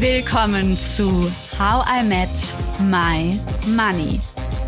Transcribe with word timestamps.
Willkommen 0.00 0.76
zu 0.76 1.10
How 1.58 1.84
I 1.90 2.04
Met 2.04 2.28
My 2.88 3.36
Money, 3.74 4.20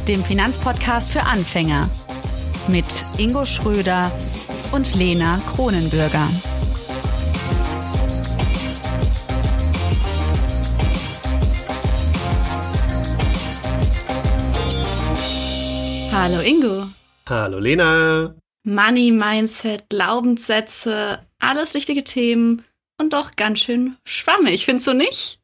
dem 0.08 0.24
Finanzpodcast 0.24 1.12
für 1.12 1.22
Anfänger 1.22 1.88
mit 2.66 2.84
Ingo 3.16 3.44
Schröder 3.44 4.10
und 4.72 4.92
Lena 4.96 5.40
Kronenbürger. 5.54 6.26
Hallo 16.10 16.40
Ingo. 16.40 16.88
Hallo 17.28 17.60
Lena. 17.60 18.34
Money, 18.64 19.12
Mindset, 19.12 19.88
Glaubenssätze, 19.90 21.20
alles 21.38 21.74
wichtige 21.74 22.02
Themen 22.02 22.64
und 23.00 23.12
doch 23.12 23.34
ganz 23.36 23.60
schön 23.60 23.96
schwammig, 24.04 24.64
findest 24.64 24.86
du 24.86 24.94
nicht? 24.94 25.40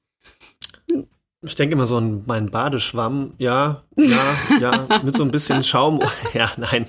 Ich 1.43 1.55
denke 1.55 1.75
immer 1.75 1.87
so 1.87 1.97
an 1.99 2.25
meinen 2.27 2.51
Badeschwamm, 2.51 3.35
ja, 3.39 3.83
ja, 3.97 4.37
ja, 4.61 5.01
mit 5.05 5.17
so 5.17 5.23
ein 5.23 5.31
bisschen 5.31 5.63
Schaum. 5.65 6.01
Ja, 6.35 6.51
nein, 6.57 6.87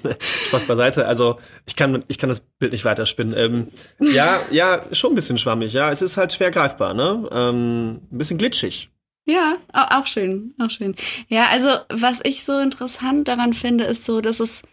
Spaß 0.48 0.66
beiseite. 0.66 1.06
Also 1.06 1.38
ich 1.66 1.76
kann, 1.76 2.04
ich 2.08 2.18
kann 2.18 2.30
das 2.30 2.40
Bild 2.60 2.72
nicht 2.72 2.84
weiterspinnen. 2.86 3.38
Ähm, 3.38 3.68
ja, 4.00 4.40
ja, 4.52 4.82
schon 4.94 5.12
ein 5.12 5.16
bisschen 5.16 5.38
schwammig. 5.38 5.74
Ja, 5.74 5.92
es 5.92 6.02
ist 6.02 6.18
halt 6.18 6.34
schwer 6.34 6.52
greifbar, 6.52 6.94
ne? 6.94 7.28
Ähm, 7.32 8.02
ein 8.12 8.18
bisschen 8.18 8.38
glitschig. 8.38 8.90
Ja, 9.26 9.58
auch 9.74 10.08
schön, 10.08 10.56
auch 10.58 10.70
schön. 10.70 10.96
Ja, 11.28 11.48
also 11.52 11.68
was 11.90 12.22
ich 12.24 12.46
so 12.46 12.58
interessant 12.60 13.28
daran 13.28 13.54
finde, 13.54 13.84
ist 13.84 14.06
so, 14.06 14.22
dass 14.22 14.40
es 14.40 14.64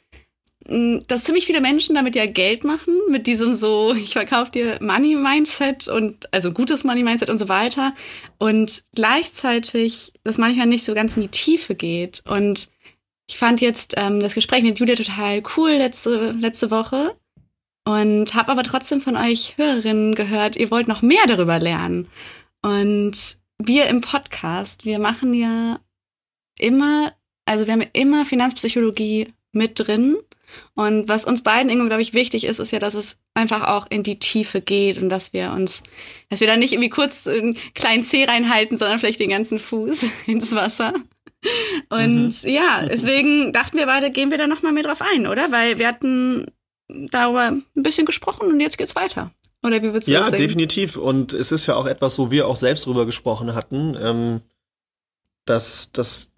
dass 0.67 1.25
ziemlich 1.25 1.45
viele 1.45 1.61
Menschen 1.61 1.95
damit 1.95 2.17
ja 2.17 2.27
Geld 2.27 2.65
machen, 2.65 2.99
mit 3.11 3.27
diesem 3.27 3.55
so, 3.55 3.93
ich 3.95 4.15
verkaufe 4.15 4.51
dir 4.51 4.79
Money-Mindset 4.81 5.89
und 5.89 6.33
also 6.33 6.53
gutes 6.53 6.85
Money-Mindset 6.85 7.29
und 7.29 7.39
so 7.39 7.49
weiter. 7.49 7.95
Und 8.39 8.85
gleichzeitig, 8.95 10.13
dass 10.25 10.39
manchmal 10.39 10.67
nicht 10.67 10.85
so 10.85 10.95
ganz 10.95 11.17
in 11.17 11.23
die 11.23 11.29
Tiefe 11.29 11.75
geht. 11.75 12.23
Und 12.27 12.71
ich 13.29 13.37
fand 13.37 13.61
jetzt 13.61 13.95
ähm, 13.97 14.21
das 14.21 14.35
Gespräch 14.35 14.63
mit 14.63 14.79
Julia 14.79 14.95
total 14.95 15.43
cool 15.57 15.73
letzte, 15.73 16.33
letzte 16.33 16.71
Woche 16.71 17.15
und 17.85 18.35
habe 18.35 18.51
aber 18.51 18.63
trotzdem 18.63 19.01
von 19.01 19.17
euch 19.17 19.59
Hörerinnen 19.59 20.15
gehört, 20.15 20.57
ihr 20.57 20.71
wollt 20.71 20.89
noch 20.89 21.03
mehr 21.03 21.27
darüber 21.27 21.59
lernen. 21.59 22.09
Und 22.63 23.37
wir 23.59 23.87
im 23.87 24.01
Podcast, 24.01 24.87
wir 24.87 24.99
machen 24.99 25.35
ja 25.35 25.79
immer, 26.59 27.13
also 27.45 27.67
wir 27.67 27.75
haben 27.75 27.87
immer 27.93 28.25
Finanzpsychologie 28.25 29.29
mit 29.53 29.79
drin 29.79 30.17
und 30.75 31.09
was 31.09 31.25
uns 31.25 31.43
beiden, 31.43 31.71
Ingo, 31.71 31.87
glaube 31.87 32.03
ich, 32.03 32.15
wichtig 32.15 32.45
ist, 32.45 32.59
ist 32.59 32.71
ja, 32.71 32.79
dass 32.79 32.95
es 32.95 33.19
einfach 33.35 33.69
auch 33.69 33.87
in 33.91 34.03
die 34.03 34.19
Tiefe 34.19 34.61
geht 34.61 34.99
und 34.99 35.09
dass 35.09 35.33
wir 35.33 35.53
uns, 35.53 35.83
dass 36.31 36.41
wir 36.41 36.47
da 36.47 36.57
nicht 36.57 36.73
irgendwie 36.73 36.91
kurz 36.91 37.27
einen 37.27 37.57
kleinen 37.75 38.05
Zeh 38.05 38.25
reinhalten, 38.25 38.77
sondern 38.77 38.99
vielleicht 38.99 39.21
den 39.21 39.31
ganzen 39.31 39.59
Fuß 39.59 40.05
ins 40.27 40.55
Wasser. 40.55 40.95
Und 41.91 42.43
mhm. 42.43 42.49
ja, 42.49 42.87
deswegen 42.87 43.53
dachten 43.53 43.77
wir 43.77 43.87
beide, 43.87 44.11
gehen 44.11 44.31
wir 44.31 44.39
da 44.39 44.47
nochmal 44.47 44.73
mehr 44.73 44.83
drauf 44.83 45.03
ein, 45.03 45.27
oder? 45.27 45.53
Weil 45.53 45.79
wir 45.79 45.87
hatten 45.87 46.47
darüber 46.89 47.49
ein 47.49 47.65
bisschen 47.75 48.07
gesprochen 48.07 48.49
und 48.49 48.61
jetzt 48.61 48.79
geht's 48.79 48.97
weiter. 48.97 49.31
Oder 49.63 49.83
wie 49.83 49.93
würdest 49.93 50.09
du 50.09 50.13
ja, 50.13 50.21
das? 50.21 50.33
Ja, 50.33 50.37
definitiv. 50.37 50.97
Und 50.97 51.33
es 51.33 51.51
ist 51.51 51.67
ja 51.67 51.77
auch 51.77 51.87
etwas, 51.87 52.19
wo 52.19 52.31
wir 52.31 52.47
auch 52.49 52.57
selbst 52.57 52.87
drüber 52.87 53.07
gesprochen 53.07 53.55
hatten, 53.55 53.97
ähm, 54.01 54.41
dass, 55.47 55.91
dass 55.93 56.34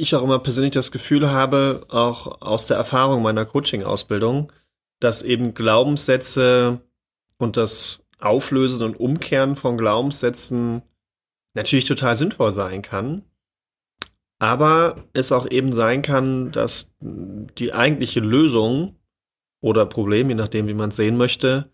ich 0.00 0.14
auch 0.14 0.22
immer 0.22 0.38
persönlich 0.38 0.72
das 0.72 0.92
Gefühl 0.92 1.30
habe, 1.30 1.82
auch 1.88 2.40
aus 2.40 2.66
der 2.66 2.76
Erfahrung 2.76 3.22
meiner 3.22 3.44
Coaching-Ausbildung, 3.44 4.52
dass 5.00 5.22
eben 5.22 5.54
Glaubenssätze 5.54 6.80
und 7.38 7.56
das 7.56 8.02
Auflösen 8.18 8.82
und 8.82 9.00
Umkehren 9.00 9.56
von 9.56 9.78
Glaubenssätzen 9.78 10.82
natürlich 11.54 11.86
total 11.86 12.16
sinnvoll 12.16 12.50
sein 12.50 12.82
kann. 12.82 13.24
Aber 14.38 14.96
es 15.12 15.32
auch 15.32 15.50
eben 15.50 15.72
sein 15.72 16.02
kann, 16.02 16.50
dass 16.50 16.94
die 17.00 17.72
eigentliche 17.74 18.20
Lösung 18.20 18.96
oder 19.60 19.84
Problem, 19.86 20.28
je 20.30 20.34
nachdem, 20.34 20.66
wie 20.66 20.74
man 20.74 20.90
es 20.90 20.96
sehen 20.96 21.16
möchte, 21.16 21.70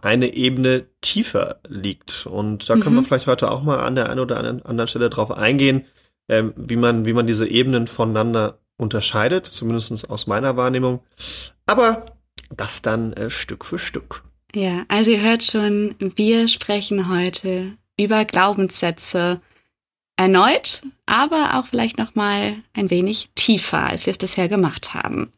eine 0.00 0.34
Ebene 0.34 0.86
tiefer 1.00 1.60
liegt. 1.66 2.26
Und 2.26 2.70
da 2.70 2.76
mhm. 2.76 2.80
können 2.80 2.94
wir 2.96 3.00
mhm. 3.02 3.06
vielleicht 3.06 3.26
heute 3.26 3.50
auch 3.50 3.62
mal 3.62 3.80
an 3.80 3.96
der 3.96 4.08
einen 4.08 4.20
oder 4.20 4.38
anderen 4.38 4.86
Stelle 4.86 5.10
drauf 5.10 5.32
eingehen, 5.32 5.86
ähm, 6.28 6.52
wie 6.56 6.76
man, 6.76 7.04
wie 7.04 7.12
man 7.12 7.26
diese 7.26 7.46
Ebenen 7.48 7.86
voneinander 7.86 8.58
unterscheidet, 8.76 9.46
zumindest 9.46 10.08
aus 10.08 10.26
meiner 10.26 10.56
Wahrnehmung. 10.56 11.00
Aber 11.66 12.06
das 12.50 12.82
dann 12.82 13.12
äh, 13.12 13.30
Stück 13.30 13.64
für 13.64 13.78
Stück. 13.78 14.22
Ja, 14.54 14.84
also 14.88 15.10
ihr 15.10 15.20
hört 15.20 15.42
schon, 15.42 15.94
wir 15.98 16.48
sprechen 16.48 17.10
heute 17.10 17.72
über 17.98 18.24
Glaubenssätze 18.24 19.40
erneut, 20.16 20.82
aber 21.06 21.58
auch 21.58 21.66
vielleicht 21.66 21.98
noch 21.98 22.14
mal 22.14 22.56
ein 22.72 22.90
wenig 22.90 23.30
tiefer, 23.34 23.80
als 23.80 24.06
wir 24.06 24.10
es 24.10 24.18
bisher 24.18 24.48
gemacht 24.48 24.94
haben. 24.94 25.32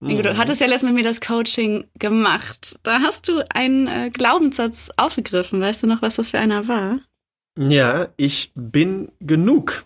Mhm. 0.00 0.22
Du 0.22 0.36
hattest 0.36 0.60
ja 0.60 0.66
letztens 0.66 0.92
mit 0.92 1.02
mir 1.02 1.08
das 1.08 1.20
Coaching 1.20 1.84
gemacht. 1.98 2.78
Da 2.82 3.00
hast 3.00 3.28
du 3.28 3.42
einen 3.50 3.86
äh, 3.86 4.10
Glaubenssatz 4.12 4.90
aufgegriffen. 4.96 5.60
Weißt 5.60 5.82
du 5.82 5.86
noch, 5.86 6.02
was 6.02 6.16
das 6.16 6.30
für 6.30 6.38
einer 6.38 6.68
war? 6.68 7.00
Ja, 7.58 8.08
ich 8.16 8.52
bin 8.54 9.10
genug. 9.20 9.84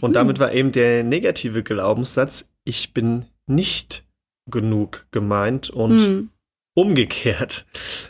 Und 0.00 0.14
damit 0.14 0.38
war 0.38 0.52
eben 0.52 0.72
der 0.72 1.04
negative 1.04 1.62
Glaubenssatz, 1.62 2.50
ich 2.64 2.92
bin 2.92 3.26
nicht 3.46 4.04
genug 4.46 5.06
gemeint 5.10 5.70
und 5.70 5.96
mhm. 5.96 6.30
umgekehrt. 6.74 7.66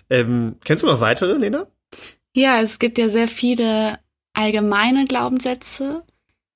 Ähm, 0.08 0.56
kennst 0.64 0.82
du 0.82 0.86
noch 0.86 1.00
weitere, 1.00 1.34
Lena? 1.34 1.66
Ja, 2.34 2.60
es 2.60 2.78
gibt 2.78 2.98
ja 2.98 3.08
sehr 3.08 3.28
viele 3.28 3.98
allgemeine 4.32 5.04
Glaubenssätze. 5.06 6.02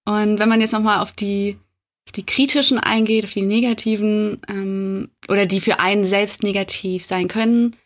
Und 0.04 0.38
wenn 0.38 0.48
man 0.48 0.60
jetzt 0.60 0.72
nochmal 0.72 1.00
auf 1.00 1.12
die, 1.12 1.58
auf 2.06 2.12
die 2.12 2.26
kritischen 2.26 2.78
eingeht, 2.78 3.24
auf 3.24 3.32
die 3.32 3.42
negativen 3.42 4.40
ähm, 4.48 5.10
oder 5.28 5.46
die 5.46 5.60
für 5.60 5.80
einen 5.80 6.04
selbst 6.04 6.42
negativ 6.42 7.04
sein 7.04 7.28
können, 7.28 7.76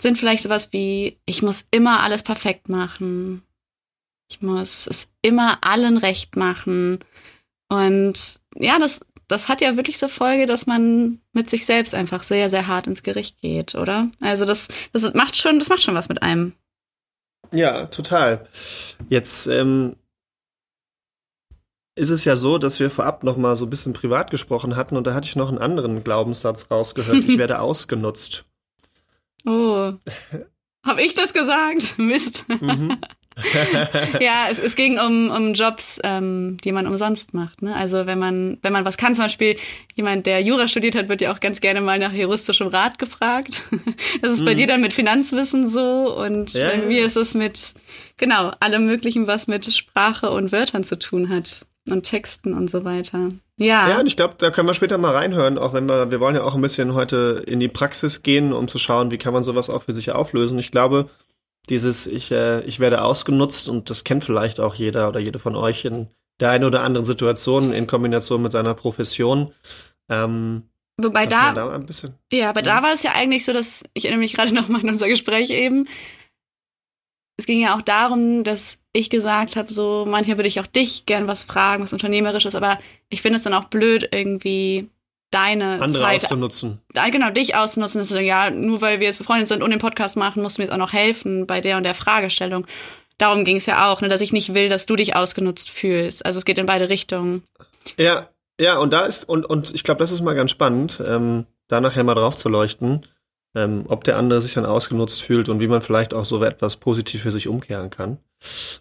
sind 0.00 0.18
vielleicht 0.18 0.42
sowas 0.42 0.72
wie, 0.72 1.18
ich 1.26 1.42
muss 1.42 1.66
immer 1.70 2.00
alles 2.00 2.22
perfekt 2.22 2.68
machen 2.68 3.42
ich 4.30 4.40
muss 4.40 4.86
es 4.86 5.08
immer 5.22 5.58
allen 5.62 5.96
recht 5.96 6.36
machen. 6.36 7.00
Und 7.68 8.40
ja, 8.54 8.78
das, 8.78 9.04
das 9.28 9.48
hat 9.48 9.60
ja 9.60 9.76
wirklich 9.76 9.98
zur 9.98 10.08
Folge, 10.08 10.46
dass 10.46 10.66
man 10.66 11.20
mit 11.32 11.50
sich 11.50 11.66
selbst 11.66 11.94
einfach 11.94 12.22
sehr, 12.22 12.48
sehr 12.48 12.66
hart 12.66 12.86
ins 12.86 13.02
Gericht 13.02 13.40
geht, 13.40 13.74
oder? 13.74 14.08
Also 14.20 14.44
das, 14.44 14.68
das 14.92 15.12
macht 15.14 15.36
schon, 15.36 15.58
das 15.58 15.68
macht 15.68 15.82
schon 15.82 15.94
was 15.94 16.08
mit 16.08 16.22
einem. 16.22 16.52
Ja, 17.52 17.86
total. 17.86 18.46
Jetzt 19.08 19.48
ähm, 19.48 19.96
ist 21.96 22.10
es 22.10 22.24
ja 22.24 22.36
so, 22.36 22.58
dass 22.58 22.78
wir 22.78 22.90
vorab 22.90 23.24
noch 23.24 23.36
mal 23.36 23.56
so 23.56 23.66
ein 23.66 23.70
bisschen 23.70 23.92
privat 23.92 24.30
gesprochen 24.30 24.76
hatten 24.76 24.96
und 24.96 25.06
da 25.06 25.14
hatte 25.14 25.26
ich 25.26 25.36
noch 25.36 25.48
einen 25.48 25.58
anderen 25.58 26.04
Glaubenssatz 26.04 26.70
rausgehört. 26.70 27.24
ich 27.24 27.38
werde 27.38 27.60
ausgenutzt. 27.60 28.44
Oh. 29.44 29.92
Hab 30.86 30.98
ich 30.98 31.14
das 31.14 31.32
gesagt? 31.32 31.98
Mist. 31.98 32.44
Mhm. 32.48 33.00
ja, 34.20 34.46
es, 34.50 34.58
es 34.58 34.76
ging 34.76 34.98
um, 34.98 35.30
um 35.30 35.54
Jobs, 35.54 35.98
ähm, 36.04 36.56
die 36.64 36.72
man 36.72 36.86
umsonst 36.86 37.34
macht. 37.34 37.62
Ne? 37.62 37.74
Also 37.74 38.06
wenn 38.06 38.18
man, 38.18 38.58
wenn 38.62 38.72
man 38.72 38.84
was 38.84 38.96
kann, 38.96 39.14
zum 39.14 39.24
Beispiel 39.24 39.56
jemand, 39.94 40.26
der 40.26 40.40
Jura 40.40 40.68
studiert 40.68 40.94
hat, 40.94 41.08
wird 41.08 41.20
ja 41.20 41.32
auch 41.32 41.40
ganz 41.40 41.60
gerne 41.60 41.80
mal 41.80 41.98
nach 41.98 42.12
juristischem 42.12 42.68
Rat 42.68 42.98
gefragt. 42.98 43.62
Das 44.22 44.32
ist 44.32 44.40
mhm. 44.40 44.44
bei 44.44 44.54
dir 44.54 44.66
dann 44.66 44.80
mit 44.80 44.92
Finanzwissen 44.92 45.66
so 45.68 46.16
und 46.16 46.52
ja, 46.52 46.70
bei 46.70 46.78
mir 46.78 47.04
ist 47.04 47.16
es 47.16 47.34
mit, 47.34 47.74
genau, 48.16 48.52
allem 48.60 48.86
möglichen, 48.86 49.26
was 49.26 49.46
mit 49.46 49.72
Sprache 49.72 50.30
und 50.30 50.52
Wörtern 50.52 50.84
zu 50.84 50.98
tun 50.98 51.28
hat 51.28 51.66
und 51.88 52.04
Texten 52.04 52.54
und 52.54 52.70
so 52.70 52.84
weiter. 52.84 53.28
Ja. 53.56 53.88
Ja, 53.88 54.00
und 54.00 54.06
ich 54.06 54.16
glaube, 54.16 54.34
da 54.38 54.50
können 54.50 54.68
wir 54.68 54.74
später 54.74 54.98
mal 54.98 55.14
reinhören, 55.14 55.58
auch 55.58 55.74
wenn 55.74 55.88
wir, 55.88 56.10
wir 56.10 56.20
wollen 56.20 56.34
ja 56.34 56.42
auch 56.42 56.54
ein 56.54 56.62
bisschen 56.62 56.94
heute 56.94 57.42
in 57.46 57.60
die 57.60 57.68
Praxis 57.68 58.22
gehen, 58.22 58.52
um 58.52 58.68
zu 58.68 58.78
schauen, 58.78 59.10
wie 59.10 59.18
kann 59.18 59.34
man 59.34 59.42
sowas 59.42 59.70
auch 59.70 59.82
für 59.82 59.92
sich 59.92 60.12
auflösen. 60.12 60.58
Ich 60.58 60.70
glaube, 60.70 61.08
dieses, 61.68 62.06
ich, 62.06 62.30
äh, 62.32 62.60
ich 62.62 62.80
werde 62.80 63.02
ausgenutzt 63.02 63.68
und 63.68 63.90
das 63.90 64.04
kennt 64.04 64.24
vielleicht 64.24 64.60
auch 64.60 64.74
jeder 64.74 65.08
oder 65.08 65.20
jede 65.20 65.38
von 65.38 65.56
euch 65.56 65.84
in 65.84 66.08
der 66.40 66.50
einen 66.50 66.64
oder 66.64 66.82
anderen 66.82 67.04
Situation 67.04 67.72
in 67.72 67.86
Kombination 67.86 68.42
mit 68.42 68.52
seiner 68.52 68.74
Profession. 68.74 69.52
Ähm, 70.08 70.64
Wobei 70.96 71.26
da, 71.26 71.52
da 71.52 71.72
ein 71.72 71.86
bisschen, 71.86 72.14
ja, 72.32 72.50
aber 72.50 72.60
ja. 72.60 72.76
da 72.76 72.82
war 72.82 72.92
es 72.92 73.02
ja 73.02 73.12
eigentlich 73.12 73.44
so, 73.44 73.52
dass 73.52 73.84
ich 73.94 74.06
erinnere 74.06 74.20
mich 74.20 74.34
gerade 74.34 74.52
noch 74.54 74.68
mal 74.68 74.80
an 74.80 74.88
unser 74.88 75.08
Gespräch 75.08 75.50
eben. 75.50 75.88
Es 77.36 77.46
ging 77.46 77.60
ja 77.60 77.74
auch 77.74 77.82
darum, 77.82 78.44
dass 78.44 78.78
ich 78.92 79.08
gesagt 79.08 79.56
habe, 79.56 79.72
so 79.72 80.04
manchmal 80.06 80.36
würde 80.36 80.48
ich 80.48 80.60
auch 80.60 80.66
dich 80.66 81.06
gern 81.06 81.26
was 81.26 81.42
fragen, 81.42 81.82
was 81.82 81.92
unternehmerisches, 81.92 82.54
aber 82.54 82.78
ich 83.08 83.22
finde 83.22 83.38
es 83.38 83.44
dann 83.44 83.54
auch 83.54 83.64
blöd 83.64 84.08
irgendwie 84.12 84.90
deine 85.30 85.80
Andere 85.80 86.02
Zeit 86.02 86.22
auszunutzen. 86.22 86.80
Genau, 87.10 87.30
dich 87.30 87.54
auszunutzen, 87.54 88.00
dass 88.00 88.08
du 88.08 88.20
ja, 88.20 88.50
nur 88.50 88.80
weil 88.80 89.00
wir 89.00 89.06
jetzt 89.06 89.18
befreundet 89.18 89.48
sind 89.48 89.62
und 89.62 89.70
den 89.70 89.78
Podcast 89.78 90.16
machen, 90.16 90.42
musst 90.42 90.58
du 90.58 90.62
mir 90.62 90.66
jetzt 90.66 90.74
auch 90.74 90.78
noch 90.78 90.92
helfen 90.92 91.46
bei 91.46 91.60
der 91.60 91.76
und 91.76 91.84
der 91.84 91.94
Fragestellung. 91.94 92.66
Darum 93.18 93.44
ging 93.44 93.56
es 93.56 93.66
ja 93.66 93.92
auch, 93.92 94.00
ne, 94.00 94.08
dass 94.08 94.20
ich 94.20 94.32
nicht 94.32 94.54
will, 94.54 94.68
dass 94.68 94.86
du 94.86 94.96
dich 94.96 95.14
ausgenutzt 95.14 95.70
fühlst. 95.70 96.24
Also 96.24 96.38
es 96.38 96.44
geht 96.44 96.58
in 96.58 96.66
beide 96.66 96.88
Richtungen. 96.88 97.42
Ja, 97.96 98.28
ja, 98.60 98.78
und 98.78 98.92
da 98.92 99.06
ist, 99.06 99.24
und, 99.24 99.44
und 99.46 99.74
ich 99.74 99.84
glaube, 99.84 99.98
das 99.98 100.10
ist 100.10 100.20
mal 100.20 100.34
ganz 100.34 100.50
spannend, 100.50 101.02
ähm, 101.06 101.46
da 101.68 101.80
nachher 101.80 102.04
mal 102.04 102.14
drauf 102.14 102.34
zu 102.34 102.48
leuchten. 102.48 103.06
ähm, 103.54 103.84
ob 103.88 104.04
der 104.04 104.16
andere 104.16 104.40
sich 104.40 104.54
dann 104.54 104.66
ausgenutzt 104.66 105.22
fühlt 105.22 105.48
und 105.48 105.60
wie 105.60 105.68
man 105.68 105.82
vielleicht 105.82 106.14
auch 106.14 106.24
so 106.24 106.42
etwas 106.42 106.76
positiv 106.76 107.22
für 107.22 107.32
sich 107.32 107.48
umkehren 107.48 107.90
kann. 107.90 108.18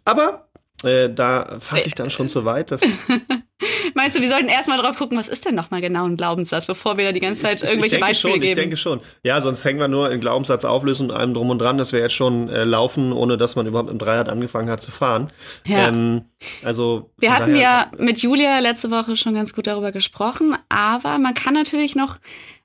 Aber 0.06 0.49
äh, 0.84 1.10
da 1.10 1.58
fasse 1.60 1.88
ich 1.88 1.94
dann 1.94 2.10
schon 2.10 2.30
so 2.30 2.46
weit, 2.46 2.72
dass. 2.72 2.82
Meinst 3.96 4.16
du, 4.16 4.22
wir 4.22 4.30
sollten 4.30 4.48
erstmal 4.48 4.78
drauf 4.78 4.98
gucken, 4.98 5.18
was 5.18 5.28
ist 5.28 5.46
denn 5.46 5.56
nochmal 5.56 5.82
genau 5.82 6.06
ein 6.06 6.16
Glaubenssatz, 6.16 6.68
bevor 6.68 6.98
wir 6.98 7.06
da 7.06 7.12
die 7.12 7.20
ganze 7.20 7.44
Zeit 7.44 7.62
irgendwelche 7.62 7.96
ich, 7.96 8.02
ich 8.02 8.08
Beispiele 8.08 8.34
schon, 8.34 8.42
geben? 8.42 8.54
Ich 8.54 8.60
denke 8.60 8.78
schon. 8.78 9.02
Ja, 9.24 9.42
sonst 9.42 9.66
hängen 9.66 9.80
wir 9.80 9.88
nur 9.88 10.12
in 10.12 10.22
Glaubenssatz 10.22 10.64
auflösen 10.64 11.10
und 11.10 11.16
allem 11.16 11.34
drum 11.34 11.50
und 11.50 11.60
dran, 11.60 11.78
dass 11.78 11.92
wir 11.92 12.00
jetzt 12.00 12.14
schon 12.14 12.50
äh, 12.50 12.64
laufen, 12.64 13.12
ohne 13.12 13.38
dass 13.38 13.56
man 13.56 13.68
überhaupt 13.68 13.90
im 13.90 13.98
Dreirad 13.98 14.30
angefangen 14.30 14.70
hat 14.70 14.80
zu 14.80 14.92
fahren. 14.92 15.30
Ja. 15.66 15.90
Ähm, 15.90 16.26
also 16.64 17.12
wir 17.18 17.36
hatten 17.36 17.56
ja 17.56 17.92
mit 17.98 18.22
Julia 18.22 18.60
letzte 18.60 18.92
Woche 18.92 19.16
schon 19.16 19.34
ganz 19.34 19.54
gut 19.54 19.68
darüber 19.68 19.92
gesprochen, 19.92 20.56
aber 20.70 21.18
man 21.18 21.34
kann 21.34 21.54
natürlich 21.54 21.96
noch 21.96 22.18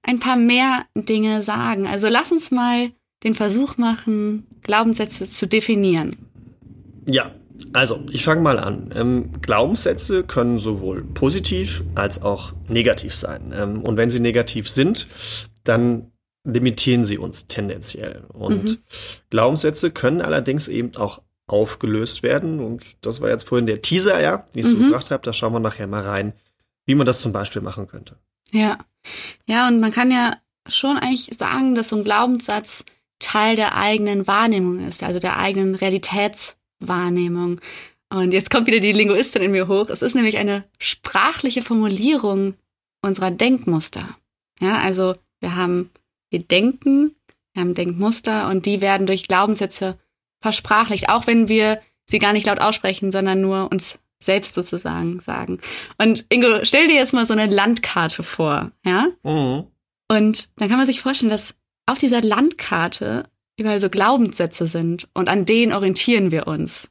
ein 0.02 0.20
paar 0.20 0.36
mehr 0.36 0.84
Dinge 0.94 1.42
sagen. 1.42 1.86
Also 1.86 2.08
lass 2.08 2.30
uns 2.30 2.50
mal 2.50 2.90
den 3.24 3.34
Versuch 3.34 3.78
machen, 3.78 4.46
Glaubenssätze 4.62 5.28
zu 5.28 5.46
definieren. 5.46 6.14
Ja, 7.08 7.32
also, 7.72 8.00
ich 8.10 8.24
fange 8.24 8.40
mal 8.42 8.58
an. 8.58 8.92
Ähm, 8.94 9.30
Glaubenssätze 9.42 10.24
können 10.24 10.58
sowohl 10.58 11.02
positiv 11.02 11.82
als 11.94 12.22
auch 12.22 12.52
negativ 12.68 13.14
sein. 13.14 13.52
Ähm, 13.56 13.82
und 13.82 13.96
wenn 13.96 14.10
sie 14.10 14.20
negativ 14.20 14.68
sind, 14.68 15.06
dann 15.64 16.12
limitieren 16.46 17.04
sie 17.04 17.18
uns 17.18 17.46
tendenziell. 17.46 18.24
Und 18.32 18.64
Mhm. 18.64 18.78
Glaubenssätze 19.30 19.90
können 19.90 20.20
allerdings 20.20 20.68
eben 20.68 20.94
auch 20.96 21.22
aufgelöst 21.46 22.22
werden. 22.22 22.60
Und 22.60 22.84
das 23.00 23.20
war 23.20 23.30
jetzt 23.30 23.48
vorhin 23.48 23.66
der 23.66 23.82
Teaser, 23.82 24.20
ja, 24.20 24.38
den 24.54 24.60
ich 24.60 24.66
so 24.66 24.76
Mhm. 24.76 24.86
gebracht 24.86 25.10
habe. 25.10 25.22
Da 25.22 25.32
schauen 25.32 25.52
wir 25.52 25.60
nachher 25.60 25.86
mal 25.86 26.02
rein, 26.02 26.32
wie 26.86 26.94
man 26.94 27.06
das 27.06 27.20
zum 27.20 27.32
Beispiel 27.32 27.62
machen 27.62 27.86
könnte. 27.86 28.16
Ja. 28.52 28.78
Ja, 29.46 29.68
und 29.68 29.80
man 29.80 29.90
kann 29.92 30.10
ja 30.10 30.36
schon 30.68 30.96
eigentlich 30.96 31.30
sagen, 31.38 31.74
dass 31.74 31.90
so 31.90 31.96
ein 31.96 32.04
Glaubenssatz 32.04 32.84
Teil 33.18 33.56
der 33.56 33.76
eigenen 33.76 34.26
Wahrnehmung 34.26 34.86
ist, 34.86 35.02
also 35.02 35.18
der 35.18 35.38
eigenen 35.38 35.74
Realitätswahrnehmung. 36.84 37.60
Und 38.10 38.32
jetzt 38.32 38.50
kommt 38.50 38.66
wieder 38.66 38.80
die 38.80 38.92
Linguistin 38.92 39.42
in 39.42 39.50
mir 39.50 39.66
hoch. 39.68 39.88
Es 39.88 40.02
ist 40.02 40.14
nämlich 40.14 40.36
eine 40.36 40.64
sprachliche 40.78 41.62
Formulierung 41.62 42.54
unserer 43.02 43.30
Denkmuster. 43.30 44.16
Ja, 44.60 44.78
also 44.78 45.14
wir 45.40 45.56
haben, 45.56 45.90
wir 46.30 46.40
denken, 46.40 47.14
wir 47.52 47.62
haben 47.62 47.74
Denkmuster 47.74 48.48
und 48.48 48.66
die 48.66 48.80
werden 48.80 49.06
durch 49.06 49.26
Glaubenssätze 49.26 49.98
versprachlicht, 50.40 51.08
auch 51.08 51.26
wenn 51.26 51.48
wir 51.48 51.80
sie 52.06 52.18
gar 52.18 52.32
nicht 52.32 52.46
laut 52.46 52.60
aussprechen, 52.60 53.10
sondern 53.10 53.40
nur 53.40 53.70
uns 53.72 53.98
selbst 54.20 54.54
sozusagen 54.54 55.18
sagen. 55.20 55.60
Und 55.98 56.24
Ingo, 56.28 56.64
stell 56.64 56.88
dir 56.88 56.94
jetzt 56.94 57.14
mal 57.14 57.26
so 57.26 57.32
eine 57.32 57.46
Landkarte 57.46 58.22
vor, 58.22 58.70
ja? 58.84 59.08
Mhm. 59.22 59.66
Und 60.08 60.50
dann 60.56 60.68
kann 60.68 60.78
man 60.78 60.86
sich 60.86 61.00
vorstellen, 61.00 61.30
dass 61.30 61.54
auf 61.86 61.98
dieser 61.98 62.22
Landkarte 62.22 63.28
überall 63.58 63.80
so 63.80 63.88
Glaubenssätze 63.88 64.66
sind 64.66 65.08
und 65.14 65.28
an 65.28 65.44
denen 65.44 65.72
orientieren 65.72 66.30
wir 66.30 66.46
uns. 66.46 66.90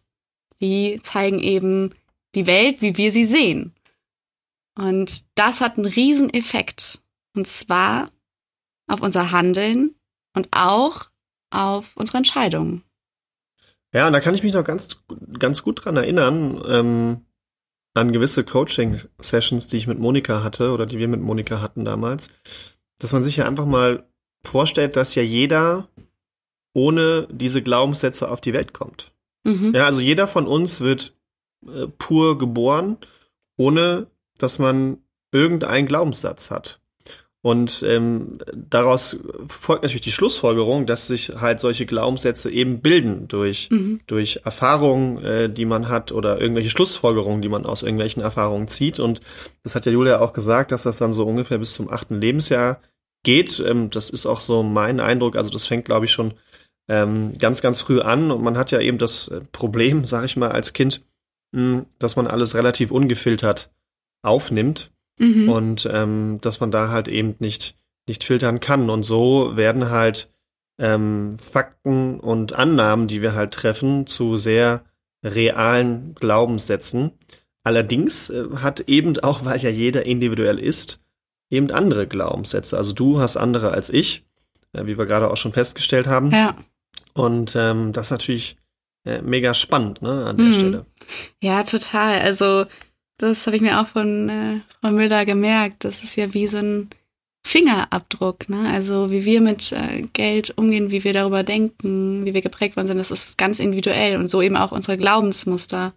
Die 0.61 0.99
zeigen 1.03 1.39
eben 1.39 1.93
die 2.35 2.47
Welt, 2.47 2.81
wie 2.81 2.97
wir 2.97 3.11
sie 3.11 3.25
sehen. 3.25 3.73
Und 4.75 5.23
das 5.35 5.61
hat 5.61 5.77
einen 5.77 5.85
riesen 5.85 6.29
Effekt. 6.33 7.01
Und 7.35 7.47
zwar 7.47 8.11
auf 8.87 9.01
unser 9.01 9.31
Handeln 9.31 9.95
und 10.35 10.47
auch 10.51 11.09
auf 11.51 11.91
unsere 11.95 12.17
Entscheidungen. 12.17 12.83
Ja, 13.93 14.07
und 14.07 14.13
da 14.13 14.19
kann 14.19 14.33
ich 14.33 14.43
mich 14.43 14.53
noch 14.53 14.63
ganz, 14.63 14.97
ganz 15.37 15.61
gut 15.63 15.85
dran 15.85 15.97
erinnern, 15.97 16.61
ähm, 16.67 17.25
an 17.93 18.11
gewisse 18.11 18.43
Coaching-Sessions, 18.43 19.67
die 19.67 19.77
ich 19.77 19.87
mit 19.87 19.99
Monika 19.99 20.43
hatte 20.43 20.71
oder 20.71 20.87
die 20.87 20.97
wir 20.97 21.07
mit 21.07 21.21
Monika 21.21 21.61
hatten 21.61 21.85
damals, 21.85 22.29
dass 22.97 23.13
man 23.13 23.21
sich 23.21 23.37
ja 23.37 23.45
einfach 23.45 23.67
mal 23.67 24.07
vorstellt, 24.43 24.95
dass 24.95 25.13
ja 25.13 25.21
jeder 25.21 25.87
ohne 26.73 27.27
diese 27.31 27.61
Glaubenssätze 27.61 28.29
auf 28.29 28.41
die 28.41 28.53
Welt 28.53 28.73
kommt. 28.73 29.11
Mhm. 29.43 29.73
Ja, 29.75 29.85
also 29.85 30.01
jeder 30.01 30.27
von 30.27 30.47
uns 30.47 30.81
wird 30.81 31.13
äh, 31.67 31.87
pur 31.97 32.37
geboren, 32.37 32.97
ohne 33.57 34.07
dass 34.37 34.59
man 34.59 34.97
irgendeinen 35.31 35.87
Glaubenssatz 35.87 36.51
hat. 36.51 36.79
Und 37.41 37.83
ähm, 37.85 38.39
daraus 38.53 39.19
folgt 39.47 39.83
natürlich 39.83 40.01
die 40.03 40.13
Schlussfolgerung, 40.13 40.85
dass 40.85 41.07
sich 41.07 41.33
halt 41.41 41.59
solche 41.59 41.85
Glaubenssätze 41.85 42.49
eben 42.49 42.79
bilden 42.79 43.27
durch, 43.27 43.69
Mhm. 43.69 43.99
durch 44.07 44.39
Erfahrungen, 44.45 45.17
äh, 45.17 45.49
die 45.49 45.65
man 45.65 45.89
hat 45.89 46.13
oder 46.13 46.39
irgendwelche 46.39 46.69
Schlussfolgerungen, 46.69 47.41
die 47.41 47.49
man 47.49 47.65
aus 47.65 47.83
irgendwelchen 47.83 48.23
Erfahrungen 48.23 48.69
zieht. 48.69 48.99
Und 49.01 49.19
das 49.61 49.75
hat 49.75 49.85
ja 49.85 49.91
Julia 49.91 50.21
auch 50.21 50.31
gesagt, 50.31 50.71
dass 50.71 50.83
das 50.83 50.99
dann 50.99 51.11
so 51.11 51.25
ungefähr 51.25 51.57
bis 51.57 51.73
zum 51.73 51.91
achten 51.91 52.21
Lebensjahr 52.21 52.79
geht. 53.23 53.59
Ähm, 53.59 53.89
das 53.89 54.09
ist 54.09 54.25
auch 54.25 54.39
so 54.39 54.63
mein 54.63 55.01
Eindruck. 55.01 55.35
Also 55.35 55.49
das 55.49 55.65
fängt, 55.65 55.83
glaube 55.83 56.05
ich, 56.05 56.13
schon 56.13 56.35
ähm, 56.87 57.37
ganz, 57.37 57.61
ganz 57.61 57.79
früh 57.79 58.01
an. 58.01 58.31
Und 58.31 58.43
man 58.43 58.57
hat 58.57 58.71
ja 58.71 58.79
eben 58.79 58.97
das 58.97 59.27
äh, 59.27 59.41
Problem, 59.51 60.05
sage 60.05 60.25
ich 60.25 60.37
mal, 60.37 60.51
als 60.51 60.73
Kind, 60.73 61.01
mh, 61.51 61.85
dass 61.99 62.15
man 62.15 62.27
alles 62.27 62.55
relativ 62.55 62.91
ungefiltert 62.91 63.71
aufnimmt 64.21 64.91
Mhm. 65.19 65.49
und 65.49 65.89
ähm, 65.91 66.39
dass 66.41 66.59
man 66.59 66.71
da 66.71 66.89
halt 66.89 67.07
eben 67.07 67.35
nicht, 67.39 67.75
nicht 68.07 68.23
filtern 68.23 68.59
kann. 68.59 68.89
Und 68.89 69.03
so 69.03 69.55
werden 69.55 69.89
halt 69.89 70.31
ähm, 70.79 71.37
Fakten 71.37 72.19
und 72.19 72.53
Annahmen, 72.53 73.07
die 73.07 73.21
wir 73.21 73.35
halt 73.35 73.53
treffen, 73.53 74.07
zu 74.07 74.37
sehr 74.37 74.83
realen 75.23 76.15
Glaubenssätzen. 76.15 77.11
Allerdings 77.63 78.29
äh, 78.29 78.45
hat 78.55 78.81
eben 78.89 79.17
auch, 79.19 79.45
weil 79.45 79.59
ja 79.59 79.69
jeder 79.69 80.05
individuell 80.05 80.59
ist, 80.59 80.99
eben 81.49 81.69
andere 81.71 82.07
Glaubenssätze. 82.07 82.75
Also 82.75 82.93
du 82.93 83.19
hast 83.19 83.37
andere 83.37 83.71
als 83.71 83.89
ich, 83.89 84.25
äh, 84.73 84.85
wie 84.85 84.97
wir 84.97 85.05
gerade 85.05 85.29
auch 85.29 85.37
schon 85.37 85.53
festgestellt 85.53 86.07
haben. 86.07 86.31
Ja. 86.31 86.57
Und 87.13 87.55
ähm, 87.55 87.93
das 87.93 88.07
ist 88.07 88.11
natürlich 88.11 88.57
äh, 89.05 89.21
mega 89.21 89.53
spannend, 89.53 90.01
ne, 90.01 90.25
an 90.27 90.37
der 90.37 90.47
Mhm. 90.47 90.53
Stelle. 90.53 90.85
Ja, 91.41 91.63
total. 91.63 92.21
Also, 92.21 92.65
das 93.17 93.45
habe 93.45 93.55
ich 93.55 93.61
mir 93.61 93.79
auch 93.81 93.87
von 93.87 94.29
äh, 94.29 94.59
Frau 94.81 94.91
Müller 94.91 95.25
gemerkt. 95.25 95.83
Das 95.85 96.03
ist 96.03 96.15
ja 96.15 96.33
wie 96.33 96.47
so 96.47 96.57
ein 96.57 96.89
Fingerabdruck, 97.45 98.49
ne? 98.49 98.71
Also, 98.73 99.11
wie 99.11 99.25
wir 99.25 99.41
mit 99.41 99.71
äh, 99.73 100.03
Geld 100.13 100.57
umgehen, 100.57 100.91
wie 100.91 101.03
wir 101.03 101.13
darüber 101.13 101.43
denken, 101.43 102.25
wie 102.25 102.33
wir 102.33 102.41
geprägt 102.41 102.77
worden 102.77 102.87
sind, 102.87 102.97
das 102.97 103.11
ist 103.11 103.37
ganz 103.37 103.59
individuell 103.59 104.17
und 104.17 104.29
so 104.31 104.41
eben 104.41 104.55
auch 104.57 104.71
unsere 104.71 104.97
Glaubensmuster. 104.97 105.93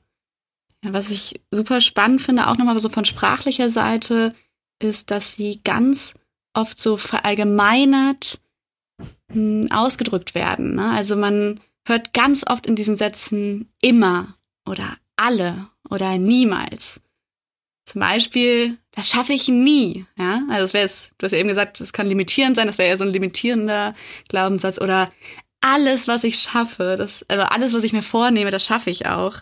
Ja, 0.85 0.93
was 0.93 1.11
ich 1.11 1.41
super 1.51 1.81
spannend 1.81 2.21
finde, 2.21 2.49
auch 2.49 2.59
nochmal 2.59 2.79
so 2.79 2.89
von 2.89 3.05
sprachlicher 3.05 3.71
Seite, 3.71 4.35
ist, 4.83 5.11
dass 5.11 5.35
sie 5.35 5.61
ganz 5.65 6.15
oft 6.53 6.79
so 6.79 6.97
verallgemeinert 6.97 8.41
ausgedrückt 9.71 10.35
werden. 10.35 10.75
Ne? 10.75 10.91
Also 10.91 11.17
man 11.17 11.61
hört 11.87 12.13
ganz 12.13 12.45
oft 12.47 12.67
in 12.67 12.77
diesen 12.77 12.97
Sätzen 12.97 13.71
immer 13.81 14.37
oder 14.65 14.97
alle 15.17 15.69
oder 15.89 16.19
niemals. 16.19 17.01
Zum 17.85 18.01
Beispiel, 18.01 18.79
das 18.91 19.09
schaffe 19.09 19.33
ich 19.33 19.47
nie. 19.47 20.07
Ja, 20.19 20.43
also 20.49 20.63
das 20.63 20.75
wäre 20.75 20.89
du 21.19 21.25
hast 21.25 21.33
ja 21.33 21.39
eben 21.39 21.49
gesagt, 21.49 21.81
das 21.81 21.93
kann 21.93 22.09
limitierend 22.09 22.57
sein, 22.57 22.67
das 22.67 22.79
wäre 22.79 22.89
ja 22.89 22.97
so 22.97 23.05
ein 23.05 23.13
limitierender 23.13 23.95
Glaubenssatz. 24.29 24.81
Oder 24.81 25.13
alles, 25.61 26.09
was 26.09 26.25
ich 26.25 26.39
schaffe, 26.39 26.97
das, 26.99 27.25
also 27.29 27.45
alles, 27.45 27.75
was 27.75 27.85
ich 27.85 27.93
mir 27.93 28.03
vornehme, 28.03 28.51
das 28.51 28.65
schaffe 28.65 28.91
ich 28.91 29.07
auch. 29.07 29.41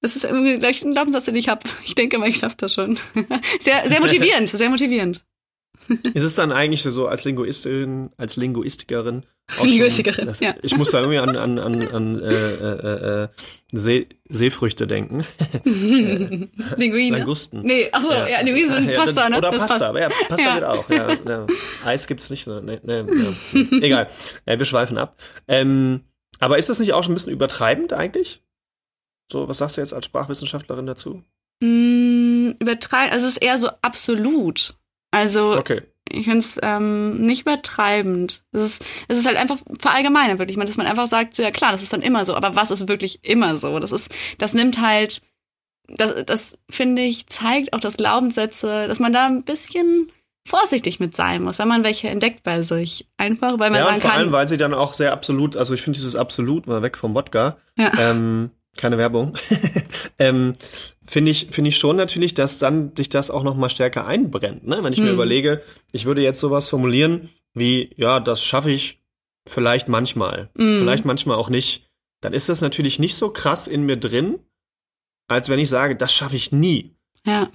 Das 0.00 0.16
ist 0.16 0.24
irgendwie 0.24 0.58
gleich 0.58 0.82
ein 0.82 0.92
Glaubenssatz, 0.92 1.26
den 1.26 1.36
ich 1.36 1.48
habe. 1.48 1.68
Ich 1.84 1.94
denke 1.94 2.18
mal, 2.18 2.28
ich 2.28 2.38
schaffe 2.38 2.56
das 2.58 2.74
schon. 2.74 2.98
Sehr, 3.60 3.88
sehr 3.88 4.00
motivierend, 4.00 4.48
sehr 4.48 4.68
motivierend. 4.68 5.24
Ist 6.14 6.24
es 6.24 6.34
dann 6.34 6.52
eigentlich 6.52 6.82
so 6.82 7.06
als 7.08 7.24
Linguistin, 7.24 8.10
als 8.16 8.36
Linguistikerin? 8.36 9.24
Linguistikerin, 9.62 10.26
das, 10.26 10.40
ja. 10.40 10.54
Ich 10.62 10.76
muss 10.76 10.90
da 10.90 11.00
irgendwie 11.00 11.18
an, 11.18 11.36
an, 11.36 11.58
an, 11.58 11.88
an 11.88 12.20
äh, 12.22 12.32
äh, 12.32 13.22
äh, 13.24 13.28
See, 13.72 14.08
Seefrüchte 14.28 14.86
denken. 14.86 15.24
Linguine. 16.76 17.18
Langusten. 17.18 17.62
Nee, 17.62 17.88
achso, 17.92 18.12
ja, 18.12 18.40
Linguine 18.40 18.72
sind 18.72 18.88
Ja, 18.88 19.04
Pasta, 19.04 19.28
ne? 19.28 19.38
Oder 19.38 19.50
Das 19.50 19.66
Pasta, 19.66 19.92
passt. 19.92 20.00
ja, 20.00 20.08
Pasta 20.28 20.44
Ja. 20.44 20.54
geht 20.54 20.64
auch. 20.64 20.90
Ja, 20.90 21.08
ja. 21.26 21.46
Eis 21.84 22.06
gibt's 22.06 22.30
nicht. 22.30 22.46
Ne, 22.46 22.62
ne, 22.62 22.80
ne, 22.82 23.06
ja. 23.52 23.60
Egal, 23.80 24.08
äh, 24.46 24.58
wir 24.58 24.64
schweifen 24.66 24.98
ab. 24.98 25.16
Ähm, 25.48 26.00
aber 26.38 26.58
ist 26.58 26.68
das 26.68 26.78
nicht 26.80 26.92
auch 26.92 27.02
schon 27.04 27.12
ein 27.12 27.16
bisschen 27.16 27.32
übertreibend 27.32 27.92
eigentlich? 27.92 28.42
So, 29.30 29.48
was 29.48 29.58
sagst 29.58 29.76
du 29.76 29.80
jetzt 29.80 29.94
als 29.94 30.06
Sprachwissenschaftlerin 30.06 30.86
dazu? 30.86 31.22
Mm, 31.60 32.50
übertreiben, 32.58 33.12
also 33.12 33.26
es 33.26 33.34
ist 33.36 33.42
eher 33.42 33.58
so 33.58 33.68
absolut. 33.82 34.74
Also 35.12 35.56
Okay. 35.56 35.82
ich 36.10 36.24
finde 36.24 36.38
es 36.40 36.58
ähm, 36.62 37.24
nicht 37.24 37.42
übertreibend. 37.42 38.42
Es 38.52 38.62
ist, 38.62 38.84
es 39.08 39.18
ist 39.18 39.26
halt 39.26 39.36
einfach 39.36 39.58
verallgemeinert 39.80 40.40
wirklich, 40.40 40.58
dass 40.58 40.76
man 40.76 40.86
einfach 40.88 41.06
sagt, 41.06 41.36
so 41.36 41.42
ja 41.44 41.52
klar, 41.52 41.70
das 41.70 41.82
ist 41.84 41.92
dann 41.92 42.02
immer 42.02 42.24
so, 42.24 42.34
aber 42.34 42.56
was 42.56 42.70
ist 42.72 42.88
wirklich 42.88 43.20
immer 43.22 43.56
so? 43.56 43.78
Das 43.78 43.92
ist, 43.92 44.10
das 44.38 44.52
nimmt 44.54 44.80
halt, 44.80 45.22
das, 45.88 46.24
das 46.26 46.58
finde 46.68 47.02
ich, 47.02 47.26
zeigt 47.28 47.72
auch, 47.72 47.80
dass 47.80 47.96
Glaubenssätze, 47.96 48.88
dass 48.88 48.98
man 48.98 49.12
da 49.12 49.26
ein 49.26 49.44
bisschen 49.44 50.10
vorsichtig 50.44 50.98
mit 50.98 51.14
sein 51.14 51.42
muss, 51.44 51.60
wenn 51.60 51.68
man 51.68 51.84
welche 51.84 52.08
entdeckt 52.08 52.42
bei 52.42 52.62
sich. 52.62 53.06
Einfach, 53.16 53.58
weil 53.60 53.70
man 53.70 53.78
Ja, 53.78 53.84
und 53.84 53.90
sagen 53.90 54.00
vor 54.00 54.10
kann. 54.10 54.18
allem, 54.20 54.32
weil 54.32 54.48
sie 54.48 54.56
dann 54.56 54.74
auch 54.74 54.92
sehr 54.92 55.12
absolut, 55.12 55.56
also 55.56 55.72
ich 55.74 55.82
finde 55.82 55.98
dieses 55.98 56.16
absolut 56.16 56.66
mal 56.66 56.82
weg 56.82 56.96
vom 56.96 57.14
Wodka, 57.14 57.58
ja. 57.78 57.92
ähm, 57.98 58.50
keine 58.76 58.98
Werbung, 58.98 59.36
ähm, 60.18 60.54
finde 61.12 61.30
ich, 61.30 61.48
finde 61.50 61.68
ich 61.68 61.76
schon 61.76 61.96
natürlich, 61.96 62.32
dass 62.34 62.58
dann 62.58 62.94
dich 62.94 63.08
das 63.10 63.30
auch 63.30 63.42
noch 63.42 63.54
mal 63.54 63.68
stärker 63.70 64.06
einbrennt, 64.06 64.66
ne? 64.66 64.78
Wenn 64.82 64.92
ich 64.94 64.98
mir 65.00 65.08
Mhm. 65.08 65.14
überlege, 65.14 65.62
ich 65.92 66.06
würde 66.06 66.22
jetzt 66.22 66.40
sowas 66.40 66.68
formulieren, 66.68 67.28
wie, 67.54 67.92
ja, 67.96 68.18
das 68.18 68.42
schaffe 68.42 68.70
ich 68.70 68.98
vielleicht 69.46 69.88
manchmal, 69.88 70.48
Mm. 70.54 70.78
vielleicht 70.78 71.04
manchmal 71.04 71.36
auch 71.36 71.50
nicht, 71.50 71.86
dann 72.22 72.32
ist 72.32 72.48
das 72.48 72.60
natürlich 72.62 72.98
nicht 72.98 73.14
so 73.16 73.28
krass 73.30 73.66
in 73.66 73.84
mir 73.84 73.96
drin, 73.98 74.38
als 75.28 75.48
wenn 75.48 75.58
ich 75.58 75.68
sage, 75.68 75.96
das 75.96 76.12
schaffe 76.14 76.36
ich 76.36 76.50
nie. 76.52 76.94
Ja. 77.26 77.50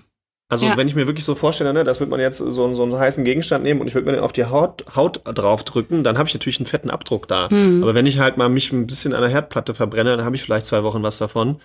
Also 0.49 0.65
Ja. 0.67 0.77
wenn 0.77 0.87
ich 0.87 0.95
mir 0.95 1.07
wirklich 1.07 1.25
so 1.25 1.33
vorstelle, 1.35 1.73
ne, 1.73 1.83
das 1.83 1.99
wird 1.99 2.09
man 2.09 2.19
jetzt 2.19 2.37
so, 2.37 2.51
so 2.73 2.83
einen 2.83 2.95
heißen 2.97 3.25
Gegenstand 3.25 3.63
nehmen 3.63 3.81
und 3.81 3.87
ich 3.87 3.95
würde 3.95 4.05
mir 4.05 4.13
den 4.13 4.23
auf 4.23 4.33
die 4.33 4.45
Haut, 4.45 4.85
Haut 4.95 5.21
drauf 5.25 5.63
drücken, 5.63 6.03
dann 6.03 6.17
habe 6.17 6.27
ich 6.29 6.33
natürlich 6.35 6.59
einen 6.59 6.67
fetten 6.67 6.89
Abdruck 6.89 7.27
da. 7.27 7.49
Hm. 7.49 7.81
Aber 7.83 7.95
wenn 7.95 8.05
ich 8.05 8.19
halt 8.19 8.37
mal 8.37 8.49
mich 8.49 8.71
ein 8.71 8.85
bisschen 8.87 9.13
an 9.13 9.21
der 9.21 9.29
Herdplatte 9.31 9.73
verbrenne, 9.73 10.15
dann 10.15 10.25
habe 10.25 10.35
ich 10.35 10.43
vielleicht 10.43 10.65
zwei 10.67 10.83
Wochen 10.83 11.01
was 11.03 11.17
davon 11.17 11.59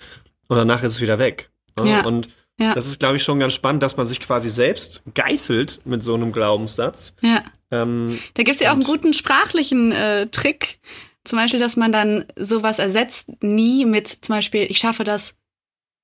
und 0.49 0.57
danach 0.57 0.83
ist 0.83 0.93
es 0.93 1.01
wieder 1.01 1.19
weg. 1.19 1.51
Ne? 1.79 1.91
Ja. 1.91 2.05
Und 2.05 2.29
Ja. 2.59 2.75
das 2.75 2.87
ist, 2.87 3.00
glaube 3.00 3.17
ich, 3.17 3.23
schon 3.23 3.38
ganz 3.41 3.55
spannend, 3.55 3.83
dass 3.83 3.97
man 3.97 4.07
sich 4.07 4.21
quasi 4.21 4.50
selbst 4.50 5.02
geißelt 5.14 5.81
mit 5.85 6.02
so 6.02 6.14
einem 6.14 6.33
Glaubenssatz. 6.33 7.17
Ja. 7.23 7.43
Ähm, 7.71 8.19
Da 8.35 8.43
gibt's 8.43 8.61
ja 8.61 8.71
auch 8.71 8.75
einen 8.75 8.85
guten 8.85 9.14
sprachlichen 9.14 9.91
äh, 9.93 10.26
Trick. 10.29 10.79
Zum 11.25 11.38
Beispiel, 11.38 11.61
dass 11.61 11.76
man 11.76 11.93
dann 11.93 12.25
sowas 12.37 12.79
ersetzt 12.79 13.29
nie 13.43 13.85
mit 13.85 14.09
zum 14.09 14.35
Beispiel, 14.37 14.67
ich 14.71 14.79
schaffe 14.79 15.05
das 15.05 15.35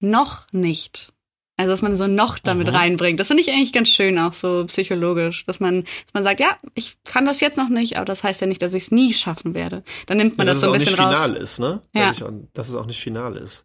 noch 0.01 0.47
nicht. 0.53 1.13
Also, 1.57 1.73
dass 1.73 1.83
man 1.83 1.97
so 1.97 2.07
noch 2.07 2.39
damit 2.39 2.69
Mhm. 2.69 2.75
reinbringt. 2.75 3.19
Das 3.19 3.27
finde 3.27 3.43
ich 3.43 3.51
eigentlich 3.51 3.73
ganz 3.73 3.89
schön, 3.89 4.17
auch 4.21 4.33
so 4.33 4.65
psychologisch. 4.67 5.45
Dass 5.45 5.59
man, 5.59 5.83
dass 5.83 6.15
man 6.15 6.23
sagt, 6.23 6.39
ja, 6.39 6.57
ich 6.75 6.97
kann 7.03 7.25
das 7.27 7.41
jetzt 7.41 7.57
noch 7.57 7.69
nicht, 7.69 7.97
aber 7.97 8.05
das 8.05 8.23
heißt 8.23 8.41
ja 8.41 8.47
nicht, 8.47 8.63
dass 8.63 8.75
ich 8.75 8.85
es 8.85 8.91
nie 8.93 9.13
schaffen 9.13 9.55
werde. 9.55 9.83
Dann 10.07 10.19
nimmt 10.19 10.39
man 10.39 10.47
ja, 10.47 10.53
das 10.53 10.61
dass 10.63 10.69
so 10.71 10.73
ein 10.73 10.81
es 10.81 10.87
auch 10.87 10.91
bisschen 10.93 11.05
nicht 11.05 11.17
raus. 11.17 11.25
final 11.27 11.43
ist, 11.43 11.59
ne? 11.59 11.83
Ja. 11.95 12.07
Dass, 12.07 12.21
ich 12.21 12.25
dass 12.55 12.69
es 12.69 12.75
auch 12.77 12.87
nicht 12.87 13.01
final 13.01 13.37
ist. 13.37 13.65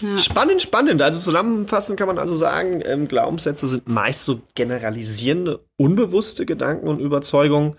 Ja. 0.00 0.16
Spannend, 0.16 0.62
spannend. 0.62 1.02
Also 1.02 1.18
zusammenfassend 1.20 1.98
kann 1.98 2.08
man 2.08 2.18
also 2.18 2.34
sagen, 2.34 2.82
ähm, 2.84 3.08
Glaubenssätze 3.08 3.66
sind 3.66 3.88
meist 3.88 4.24
so 4.24 4.40
generalisierende, 4.54 5.60
unbewusste 5.76 6.46
Gedanken 6.46 6.88
und 6.88 7.00
Überzeugungen, 7.00 7.76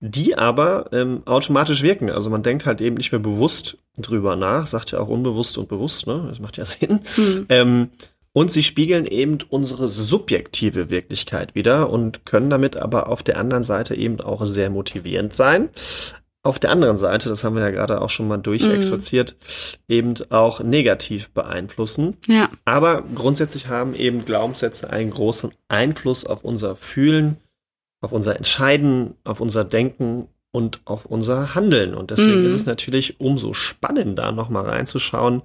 die 0.00 0.36
aber 0.36 0.90
ähm, 0.92 1.22
automatisch 1.26 1.82
wirken. 1.82 2.10
Also 2.10 2.30
man 2.30 2.42
denkt 2.42 2.66
halt 2.66 2.80
eben 2.80 2.96
nicht 2.96 3.12
mehr 3.12 3.20
bewusst 3.20 3.78
drüber 3.96 4.36
nach, 4.36 4.66
sagt 4.66 4.92
ja 4.92 5.00
auch 5.00 5.08
unbewusst 5.08 5.58
und 5.58 5.68
bewusst, 5.68 6.06
ne? 6.06 6.26
Das 6.28 6.40
macht 6.40 6.56
ja 6.56 6.64
Sinn. 6.66 7.00
Hm. 7.14 7.46
Ähm, 7.48 7.90
und 8.32 8.52
sie 8.52 8.62
spiegeln 8.62 9.06
eben 9.06 9.38
unsere 9.48 9.88
subjektive 9.88 10.90
Wirklichkeit 10.90 11.54
wieder 11.54 11.90
und 11.90 12.24
können 12.24 12.50
damit 12.50 12.76
aber 12.76 13.08
auf 13.08 13.22
der 13.22 13.38
anderen 13.38 13.64
Seite 13.64 13.96
eben 13.96 14.20
auch 14.20 14.46
sehr 14.46 14.70
motivierend 14.70 15.34
sein. 15.34 15.70
Auf 16.48 16.58
der 16.58 16.70
anderen 16.70 16.96
Seite, 16.96 17.28
das 17.28 17.44
haben 17.44 17.54
wir 17.56 17.62
ja 17.62 17.70
gerade 17.70 18.00
auch 18.00 18.08
schon 18.08 18.26
mal 18.26 18.38
durchexerziert, 18.38 19.36
eben 19.86 20.14
auch 20.30 20.60
negativ 20.60 21.28
beeinflussen. 21.30 22.16
ja. 22.26 22.48
Aber 22.64 23.02
grundsätzlich 23.14 23.68
haben 23.68 23.94
eben 23.94 24.24
Glaubenssätze 24.24 24.88
einen 24.88 25.10
großen 25.10 25.52
Einfluss 25.68 26.24
auf 26.24 26.44
unser 26.44 26.74
Fühlen, 26.74 27.36
auf 28.00 28.12
unser 28.12 28.34
Entscheiden, 28.36 29.12
auf 29.24 29.40
unser 29.42 29.64
Denken 29.64 30.28
und 30.50 30.80
auf 30.86 31.04
unser 31.04 31.54
Handeln. 31.54 31.94
Und 31.94 32.10
deswegen 32.12 32.40
Mhm. 32.40 32.46
ist 32.46 32.54
es 32.54 32.64
natürlich 32.64 33.20
umso 33.20 33.52
spannender, 33.52 34.32
nochmal 34.32 34.64
reinzuschauen, 34.64 35.42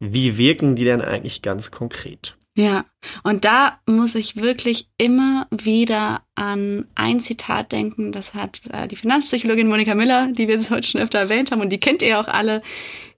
wie 0.00 0.36
wirken 0.36 0.74
die 0.74 0.84
denn 0.84 1.00
eigentlich 1.00 1.42
ganz 1.42 1.70
konkret? 1.70 2.36
Ja, 2.56 2.84
und 3.22 3.44
da 3.44 3.78
muss 3.86 4.16
ich 4.16 4.36
wirklich 4.36 4.88
immer 4.98 5.46
wieder 5.50 6.22
an 6.34 6.88
ein 6.96 7.20
Zitat 7.20 7.70
denken. 7.70 8.10
Das 8.10 8.34
hat 8.34 8.60
äh, 8.72 8.88
die 8.88 8.96
Finanzpsychologin 8.96 9.68
Monika 9.68 9.94
Miller, 9.94 10.28
die 10.32 10.48
wir 10.48 10.56
jetzt 10.56 10.70
heute 10.70 10.88
schon 10.88 11.00
öfter 11.00 11.20
erwähnt 11.20 11.52
haben 11.52 11.60
und 11.60 11.70
die 11.70 11.78
kennt 11.78 12.02
ihr 12.02 12.18
auch 12.18 12.26
alle. 12.26 12.62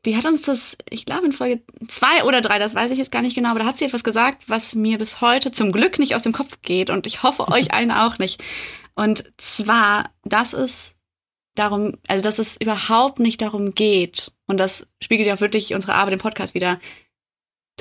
Die 0.04 0.16
hat 0.16 0.26
uns 0.26 0.42
das, 0.42 0.76
ich 0.90 1.06
glaube 1.06 1.24
in 1.24 1.32
Folge 1.32 1.62
zwei 1.88 2.24
oder 2.24 2.42
drei, 2.42 2.58
das 2.58 2.74
weiß 2.74 2.90
ich 2.90 2.98
jetzt 2.98 3.12
gar 3.12 3.22
nicht 3.22 3.34
genau, 3.34 3.50
aber 3.50 3.60
da 3.60 3.66
hat 3.66 3.78
sie 3.78 3.86
etwas 3.86 4.04
gesagt, 4.04 4.44
was 4.48 4.74
mir 4.74 4.98
bis 4.98 5.20
heute 5.22 5.50
zum 5.50 5.72
Glück 5.72 5.98
nicht 5.98 6.14
aus 6.14 6.22
dem 6.22 6.32
Kopf 6.32 6.60
geht 6.60 6.90
und 6.90 7.06
ich 7.06 7.22
hoffe 7.22 7.48
euch 7.48 7.72
allen 7.72 7.90
auch 7.90 8.18
nicht. 8.18 8.42
Und 8.94 9.24
zwar, 9.38 10.10
dass 10.24 10.52
es 10.52 10.96
darum, 11.54 11.96
also 12.06 12.22
dass 12.22 12.38
es 12.38 12.60
überhaupt 12.60 13.18
nicht 13.18 13.40
darum 13.40 13.74
geht, 13.74 14.32
und 14.46 14.60
das 14.60 14.88
spiegelt 15.02 15.26
ja 15.26 15.34
auch 15.34 15.40
wirklich 15.40 15.72
unsere 15.72 15.94
Arbeit 15.94 16.14
im 16.14 16.20
Podcast 16.20 16.54
wieder, 16.54 16.78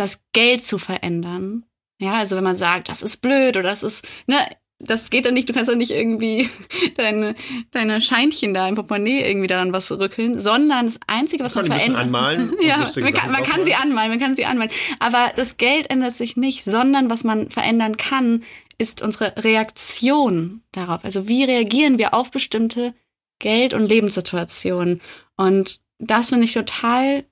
das 0.02 0.24
Geld 0.34 0.64
zu 0.64 0.78
verändern. 0.78 1.66
Ja, 2.00 2.14
also 2.14 2.36
wenn 2.36 2.44
man 2.44 2.56
sagt, 2.56 2.90
das 2.90 3.04
ist 3.04 3.18
blöd 3.18 3.56
oder 3.56 3.70
das 3.70 3.84
ist, 3.84 4.08
ne, 4.26 4.36
das 4.80 5.12
geht 5.12 5.26
dann 5.26 5.36
nicht, 5.36 5.48
du 5.48 5.54
kannst 5.54 5.70
doch 5.70 5.76
nicht 5.76 5.92
irgendwie 5.92 6.50
deine, 6.98 7.36
deine 7.70 8.02
Scheinchen 8.02 8.54
da 8.54 8.68
im 8.68 8.76
Portemonnaie 8.76 9.22
irgendwie 9.22 9.48
daran 9.48 9.74
was 9.74 9.92
rückeln, 9.92 10.40
sondern 10.40 10.88
das 10.88 11.00
Einzige, 11.06 11.44
was 11.44 11.54
man 11.54 11.68
verändert. 11.68 12.02
anmalen 12.02 12.56
ja, 12.62 12.78
man 12.78 13.14
kann, 13.14 13.32
man 13.32 13.44
kann 13.44 13.64
sie 13.64 13.76
anmalen, 13.76 14.10
man 14.10 14.20
kann 14.20 14.36
sie 14.36 14.46
anmalen. 14.46 14.72
Aber 15.00 15.32
das 15.36 15.58
Geld 15.58 15.90
ändert 15.90 16.16
sich 16.16 16.36
nicht, 16.36 16.64
sondern 16.64 17.10
was 17.10 17.24
man 17.24 17.50
verändern 17.50 17.98
kann, 17.98 18.44
ist 18.80 19.04
unsere 19.04 19.36
Reaktion 19.38 20.64
darauf. 20.72 21.06
Also 21.06 21.28
wie 21.28 21.44
reagieren 21.44 22.00
wir 22.00 22.16
auf 22.16 22.32
bestimmte 22.32 22.96
Geld- 23.38 23.76
und 23.76 23.88
Lebenssituationen? 23.88 25.02
Und 25.38 25.80
das 26.00 26.30
finde 26.30 26.46
ich 26.46 26.54
total 26.54 27.26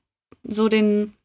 so 0.43 0.69
den, 0.69 1.15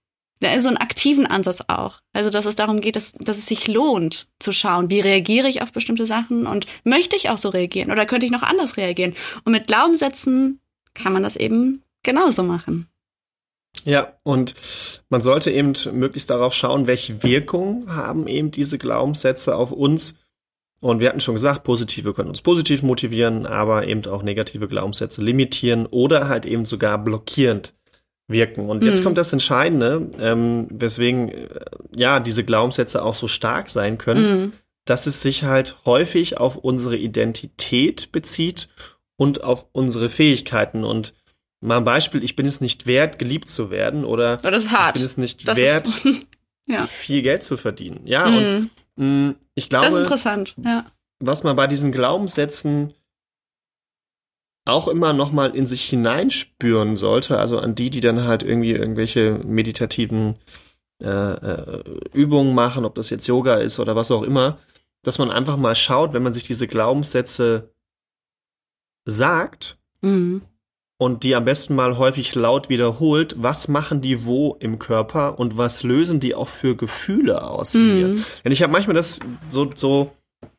ist 0.41 0.63
so 0.63 0.69
einen 0.69 0.77
aktiven 0.77 1.27
Ansatz 1.27 1.63
auch. 1.69 2.01
Also, 2.13 2.31
dass 2.31 2.45
es 2.45 2.55
darum 2.55 2.81
geht, 2.81 2.97
dass, 2.97 3.13
dass 3.13 3.39
es 3.39 3.47
sich 3.47 3.67
lohnt 3.67 4.29
zu 4.39 4.53
schauen, 4.53 4.91
wie 4.91 5.01
reagiere 5.01 5.49
ich 5.49 5.63
auf 5.63 5.73
bestimmte 5.73 6.07
Sachen 6.07 6.47
und 6.47 6.67
möchte 6.85 7.17
ich 7.17 7.31
auch 7.31 7.39
so 7.39 7.49
reagieren 7.49 7.91
oder 7.91 8.07
könnte 8.07 8.27
ich 8.27 8.33
noch 8.33 8.43
anders 8.43 8.77
reagieren? 8.77 9.15
Und 9.45 9.53
mit 9.53 9.67
Glaubenssätzen 9.67 10.61
kann 10.93 11.13
man 11.13 11.23
das 11.23 11.37
eben 11.37 11.83
genauso 12.03 12.43
machen. 12.43 12.89
Ja, 13.85 14.15
und 14.23 14.55
man 15.11 15.21
sollte 15.21 15.51
eben 15.51 15.75
möglichst 15.93 16.31
darauf 16.31 16.55
schauen, 16.55 16.87
welche 16.87 17.23
Wirkung 17.23 17.95
haben 17.95 18.27
eben 18.27 18.51
diese 18.51 18.79
Glaubenssätze 18.79 19.57
auf 19.57 19.73
uns. 19.73 20.19
Und 20.81 21.01
wir 21.01 21.09
hatten 21.09 21.21
schon 21.21 21.35
gesagt, 21.35 21.65
positive 21.65 22.15
können 22.15 22.29
uns 22.29 22.43
positiv 22.43 22.83
motivieren, 22.83 23.47
aber 23.47 23.87
eben 23.87 24.07
auch 24.07 24.23
negative 24.23 24.69
Glaubenssätze 24.69 25.23
limitieren 25.23 25.87
oder 25.87 26.29
halt 26.29 26.47
eben 26.47 26.65
sogar 26.65 26.99
blockierend 26.99 27.75
wirken. 28.29 28.69
Und 28.71 28.85
jetzt 28.85 29.01
Mhm. 29.01 29.05
kommt 29.05 29.19
das 29.19 29.33
Entscheidende, 29.33 30.11
ähm, 30.19 30.67
weswegen 30.71 31.29
äh, 31.29 31.49
ja 31.97 32.21
diese 32.21 32.45
Glaubenssätze 32.45 33.03
auch 33.05 33.15
so 33.15 33.29
stark 33.29 33.69
sein 33.71 33.99
können, 33.99 34.41
Mhm. 34.45 34.53
dass 34.87 35.07
es 35.07 35.21
sich 35.21 35.45
halt 35.45 35.77
häufig 35.85 36.39
auf 36.39 36.57
unsere 36.57 36.97
Identität 36.97 38.13
bezieht 38.13 38.69
und 39.17 39.45
auf 39.45 39.67
unsere 39.73 40.09
Fähigkeiten. 40.09 40.85
Und 40.85 41.15
mal 41.61 41.77
ein 41.79 41.85
Beispiel, 41.85 42.25
ich 42.25 42.35
bin 42.37 42.47
es 42.47 42.61
nicht 42.61 42.87
wert, 42.87 43.19
geliebt 43.19 43.49
zu 43.49 43.71
werden 43.71 44.05
oder 44.05 44.35
ist 44.55 44.67
ich 44.67 44.93
bin 44.95 45.03
es 45.05 45.17
nicht 45.19 45.47
Das 45.49 45.59
wert, 45.59 45.89
ja. 46.67 46.83
viel 46.87 47.23
Geld 47.23 47.43
zu 47.43 47.57
verdienen. 47.57 48.01
Ja, 48.07 48.27
und 48.27 48.71
Mhm. 48.97 49.27
mh, 49.29 49.35
ich 49.55 49.69
Das 49.69 49.83
ist 49.83 49.89
glaube, 49.89 49.99
interessant. 50.03 50.55
Ja. 50.65 50.87
was 51.21 51.43
man 51.45 51.57
bei 51.57 51.67
diesen 51.67 51.93
Glaubenssätzen 51.93 52.95
auch 54.67 54.89
immer 54.89 55.13
noch 55.13 55.31
mal 55.33 55.55
in 55.55 55.67
sich 55.67 55.85
hineinspüren 55.85 56.97
sollte, 56.97 57.39
also 57.39 57.59
an 57.59 57.75
die, 57.75 57.91
die 57.91 58.01
dann 58.01 58.25
halt 58.25 58.43
irgendwie 58.43 58.73
irgendwelche 58.73 59.41
meditativen 59.45 60.37
äh, 61.03 61.09
äh, 61.09 61.85
Übungen 62.15 62.55
machen, 62.55 62.85
ob 62.85 62.95
das 62.95 63.11
jetzt 63.11 63.27
Yoga 63.27 63.57
ist 63.57 63.79
oder 63.79 63.95
was 63.95 64.11
auch 64.11 64.23
immer, 64.23 64.59
dass 65.03 65.19
man 65.19 65.31
einfach 65.31 65.57
mal 65.57 65.75
schaut, 65.75 66.15
wenn 66.15 66.23
man 66.23 66.33
sich 66.33 66.47
diese 66.47 66.67
Glaubenssätze 66.67 67.71
sagt 69.05 69.79
Mhm. 70.03 70.43
und 70.99 71.25
die 71.25 71.35
am 71.35 71.45
besten 71.45 71.75
mal 71.75 71.97
häufig 71.99 72.35
laut 72.35 72.69
wiederholt, 72.69 73.35
was 73.39 73.69
machen 73.69 74.01
die 74.01 74.27
wo 74.27 74.57
im 74.61 74.79
Körper 74.79 75.39
und 75.39 75.57
was 75.57 75.83
lösen 75.83 76.21
die 76.21 76.35
auch 76.35 76.49
für 76.49 76.77
Gefühle 76.77 77.43
aus 77.43 77.75
in 77.75 77.99
mir. 77.99 78.09
Mhm. 78.09 78.25
Denn 78.45 78.53
ich 78.53 78.63
habe 78.63 78.73
manchmal 78.73 78.95
das 78.95 79.21
so, 79.49 79.71
so 79.75 80.13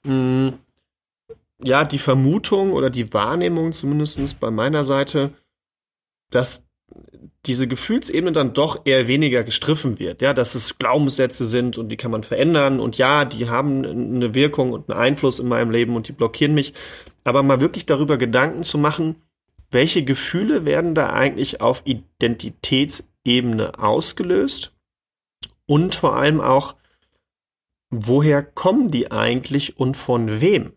mh, 0.04 0.54
ja, 1.64 1.86
die 1.86 1.98
Vermutung 1.98 2.74
oder 2.74 2.90
die 2.90 3.14
Wahrnehmung 3.14 3.72
zumindest 3.72 4.40
bei 4.40 4.52
meiner 4.52 4.84
Seite, 4.84 5.34
dass 6.30 6.68
diese 7.46 7.68
Gefühlsebene 7.68 8.32
dann 8.32 8.54
doch 8.54 8.86
eher 8.86 9.08
weniger 9.08 9.44
gestriffen 9.44 10.00
wird, 10.00 10.22
ja, 10.22 10.34
dass 10.34 10.56
es 10.56 10.78
Glaubenssätze 10.80 11.46
sind 11.46 11.78
und 11.78 11.90
die 11.90 11.98
kann 11.98 12.12
man 12.12 12.24
verändern. 12.24 12.80
Und 12.80 12.98
ja, 12.98 13.26
die 13.26 13.50
haben 13.50 13.86
eine 13.86 14.34
Wirkung 14.34 14.72
und 14.74 14.90
einen 14.90 15.00
Einfluss 15.00 15.40
in 15.40 15.48
meinem 15.48 15.70
Leben 15.70 15.96
und 15.96 16.08
die 16.08 16.14
blockieren 16.14 16.56
mich, 16.56 16.74
aber 17.24 17.44
mal 17.44 17.62
wirklich 17.62 17.86
darüber 17.86 18.18
Gedanken 18.18 18.64
zu 18.64 18.78
machen, 18.78 19.22
welche 19.72 20.04
Gefühle 20.04 20.66
werden 20.66 20.96
da 20.96 21.12
eigentlich 21.12 21.62
auf 21.62 21.84
Identitätsebene 21.86 23.80
ausgelöst? 23.80 24.74
Und 25.68 25.96
vor 25.96 26.16
allem 26.16 26.40
auch, 26.42 26.76
woher 27.90 28.44
kommen 28.44 28.92
die 28.92 29.12
eigentlich 29.12 29.80
und 29.80 29.98
von 29.98 30.40
wem? 30.42 30.74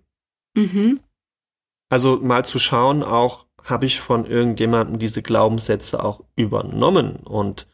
Mhm. 0.58 1.00
Also 1.90 2.16
mal 2.16 2.44
zu 2.44 2.58
schauen, 2.58 3.02
auch 3.02 3.46
habe 3.64 3.86
ich 3.86 4.00
von 4.00 4.24
irgendjemandem 4.26 4.98
diese 4.98 5.22
Glaubenssätze 5.22 6.02
auch 6.02 6.22
übernommen 6.36 7.16
und 7.16 7.66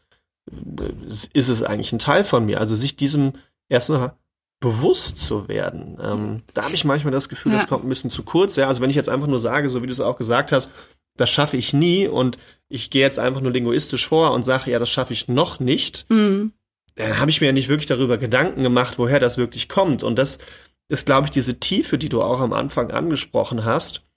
äh, 0.51 0.91
ist 1.33 1.49
es 1.49 1.63
eigentlich 1.63 1.91
ein 1.93 1.99
Teil 1.99 2.23
von 2.23 2.45
mir? 2.45 2.59
Also 2.59 2.75
sich 2.75 2.95
diesem 2.95 3.33
erstmal 3.69 4.13
bewusst 4.61 5.17
zu 5.17 5.47
werden. 5.47 5.97
Ähm, 6.01 6.43
da 6.53 6.63
habe 6.63 6.75
ich 6.75 6.85
manchmal 6.85 7.11
das 7.13 7.29
Gefühl, 7.29 7.51
Ja. 7.51 7.57
das 7.59 7.67
kommt 7.67 7.83
ein 7.83 7.89
bisschen 7.89 8.09
zu 8.09 8.23
kurz. 8.23 8.55
Ja, 8.55 8.67
also 8.67 8.81
wenn 8.81 8.89
ich 8.89 8.95
jetzt 8.95 9.09
einfach 9.09 9.27
nur 9.27 9.39
sage, 9.39 9.69
so 9.69 9.81
wie 9.81 9.87
du 9.87 9.91
es 9.91 9.99
auch 9.99 10.17
gesagt 10.17 10.51
hast, 10.51 10.71
das 11.17 11.29
schaffe 11.29 11.57
ich 11.57 11.73
nie 11.73 12.07
und 12.07 12.37
ich 12.67 12.89
gehe 12.89 13.01
jetzt 13.01 13.19
einfach 13.19 13.41
nur 13.41 13.51
linguistisch 13.51 14.07
vor 14.07 14.31
und 14.31 14.43
sage, 14.43 14.71
ja, 14.71 14.79
das 14.79 14.89
schaffe 14.89 15.13
ich 15.13 15.27
noch 15.27 15.59
nicht, 15.59 16.05
Mhm. 16.09 16.53
dann 16.95 17.19
habe 17.19 17.29
ich 17.29 17.41
mir 17.41 17.47
ja 17.47 17.53
nicht 17.53 17.67
wirklich 17.69 17.87
darüber 17.87 18.17
Gedanken 18.17 18.63
gemacht, 18.63 18.97
woher 18.97 19.19
das 19.19 19.37
wirklich 19.37 19.67
kommt. 19.69 20.03
Und 20.03 20.17
das 20.17 20.39
ist, 20.87 21.05
glaube 21.05 21.25
ich, 21.25 21.31
diese 21.31 21.59
Tiefe, 21.59 21.97
die 21.97 22.09
du 22.09 22.21
auch 22.21 22.39
am 22.39 22.53
Anfang 22.53 22.91
angesprochen 22.91 23.65
hast, 23.65 24.07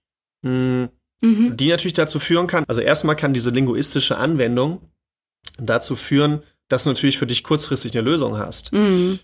mh, 0.42 0.88
mhm. 1.20 1.56
die 1.56 1.68
natürlich 1.68 1.94
dazu 1.94 2.18
führen 2.18 2.46
kann, 2.46 2.64
also 2.68 2.80
erstmal 2.80 3.16
kann 3.16 3.34
diese 3.34 3.50
linguistische 3.50 4.18
Anwendung 4.18 4.80
dazu 5.58 5.96
führen, 5.96 6.42
dass 6.68 6.84
du 6.84 6.90
natürlich 6.90 7.18
für 7.18 7.26
dich 7.26 7.42
kurzfristig 7.42 7.96
eine 7.96 8.08
Lösung 8.08 8.36
hast. 8.36 8.72
Mhm. 8.72 9.18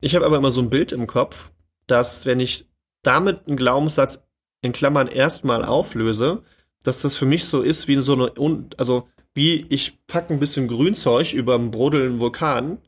Ich 0.00 0.14
habe 0.14 0.26
aber 0.26 0.36
immer 0.36 0.50
so 0.50 0.60
ein 0.60 0.70
Bild 0.70 0.92
im 0.92 1.06
Kopf, 1.06 1.50
dass 1.86 2.26
wenn 2.26 2.40
ich 2.40 2.66
damit 3.02 3.46
einen 3.46 3.56
Glaubenssatz 3.56 4.24
in 4.60 4.72
Klammern 4.72 5.06
erstmal 5.06 5.64
auflöse, 5.64 6.42
dass 6.82 7.02
das 7.02 7.16
für 7.16 7.26
mich 7.26 7.44
so 7.44 7.62
ist 7.62 7.88
wie 7.88 7.96
so 8.00 8.14
eine, 8.14 8.32
also 8.76 9.08
wie 9.34 9.66
ich 9.68 10.04
packe 10.06 10.34
ein 10.34 10.40
bisschen 10.40 10.68
Grünzeug 10.68 11.32
über 11.32 11.54
einen 11.54 11.70
brodelnden 11.70 12.18
Vulkan, 12.18 12.78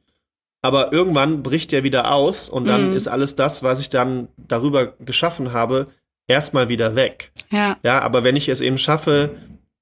aber 0.63 0.93
irgendwann 0.93 1.43
bricht 1.43 1.73
der 1.73 1.85
wieder 1.85 2.13
aus 2.13 2.49
und 2.49 2.67
dann 2.67 2.93
mm. 2.93 2.97
ist 2.97 3.09
alles 3.09 3.35
das, 3.35 3.63
was 3.63 3.81
ich 3.81 3.89
dann 3.89 4.29
darüber 4.37 4.95
geschaffen 4.99 5.53
habe, 5.53 5.87
erstmal 6.27 6.69
wieder 6.69 6.97
weg. 6.97 7.33
Ja. 7.51 7.77
Ja, 7.83 8.03
aber 8.03 8.25
wenn 8.25 8.37
ich 8.37 8.49
es 8.49 8.61
eben 8.61 8.79
schaffe, 8.79 9.31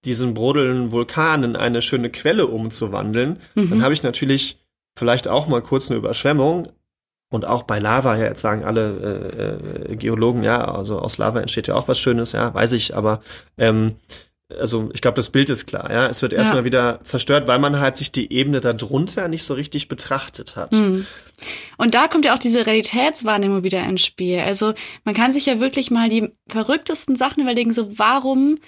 diesen 0.04 0.34
brodelnden 0.34 0.92
Vulkan 0.92 1.42
in 1.44 1.56
eine 1.56 1.82
schöne 1.82 2.10
Quelle 2.10 2.46
umzuwandeln, 2.46 3.40
mhm. 3.54 3.70
dann 3.70 3.82
habe 3.82 3.94
ich 3.94 4.02
natürlich 4.02 4.58
vielleicht 4.96 5.28
auch 5.28 5.48
mal 5.48 5.62
kurz 5.62 5.90
eine 5.90 5.98
Überschwemmung, 5.98 6.68
und 7.30 7.44
auch 7.44 7.64
bei 7.64 7.78
Lava, 7.78 8.16
ja, 8.16 8.24
jetzt 8.24 8.40
sagen 8.40 8.64
alle 8.64 9.60
äh, 9.86 9.92
äh, 9.92 9.96
Geologen, 9.96 10.42
ja, 10.42 10.64
also 10.64 10.98
aus 10.98 11.18
Lava 11.18 11.40
entsteht 11.40 11.68
ja 11.68 11.74
auch 11.74 11.88
was 11.88 11.98
Schönes, 11.98 12.32
ja, 12.32 12.52
weiß 12.54 12.72
ich, 12.72 12.96
aber 12.96 13.20
ähm, 13.58 13.96
also 14.56 14.88
ich 14.94 15.02
glaube, 15.02 15.16
das 15.16 15.30
Bild 15.30 15.50
ist 15.50 15.66
klar, 15.66 15.90
ja. 15.92 16.06
Es 16.06 16.22
wird 16.22 16.32
erstmal 16.32 16.60
ja. 16.60 16.64
wieder 16.64 17.00
zerstört, 17.04 17.46
weil 17.46 17.58
man 17.58 17.78
halt 17.80 17.96
sich 17.96 18.12
die 18.12 18.32
Ebene 18.32 18.60
darunter 18.60 19.28
nicht 19.28 19.44
so 19.44 19.54
richtig 19.54 19.88
betrachtet 19.88 20.56
hat. 20.56 20.72
Mhm. 20.72 21.06
Und 21.76 21.94
da 21.94 22.08
kommt 22.08 22.24
ja 22.24 22.34
auch 22.34 22.38
diese 22.38 22.66
Realitätswahrnehmung 22.66 23.62
wieder 23.62 23.84
ins 23.84 24.04
Spiel. 24.04 24.38
Also 24.38 24.72
man 25.04 25.14
kann 25.14 25.32
sich 25.32 25.46
ja 25.46 25.60
wirklich 25.60 25.90
mal 25.90 26.08
die 26.08 26.32
verrücktesten 26.48 27.14
Sachen 27.14 27.42
überlegen, 27.42 27.72
so 27.72 27.98
warum 27.98 28.58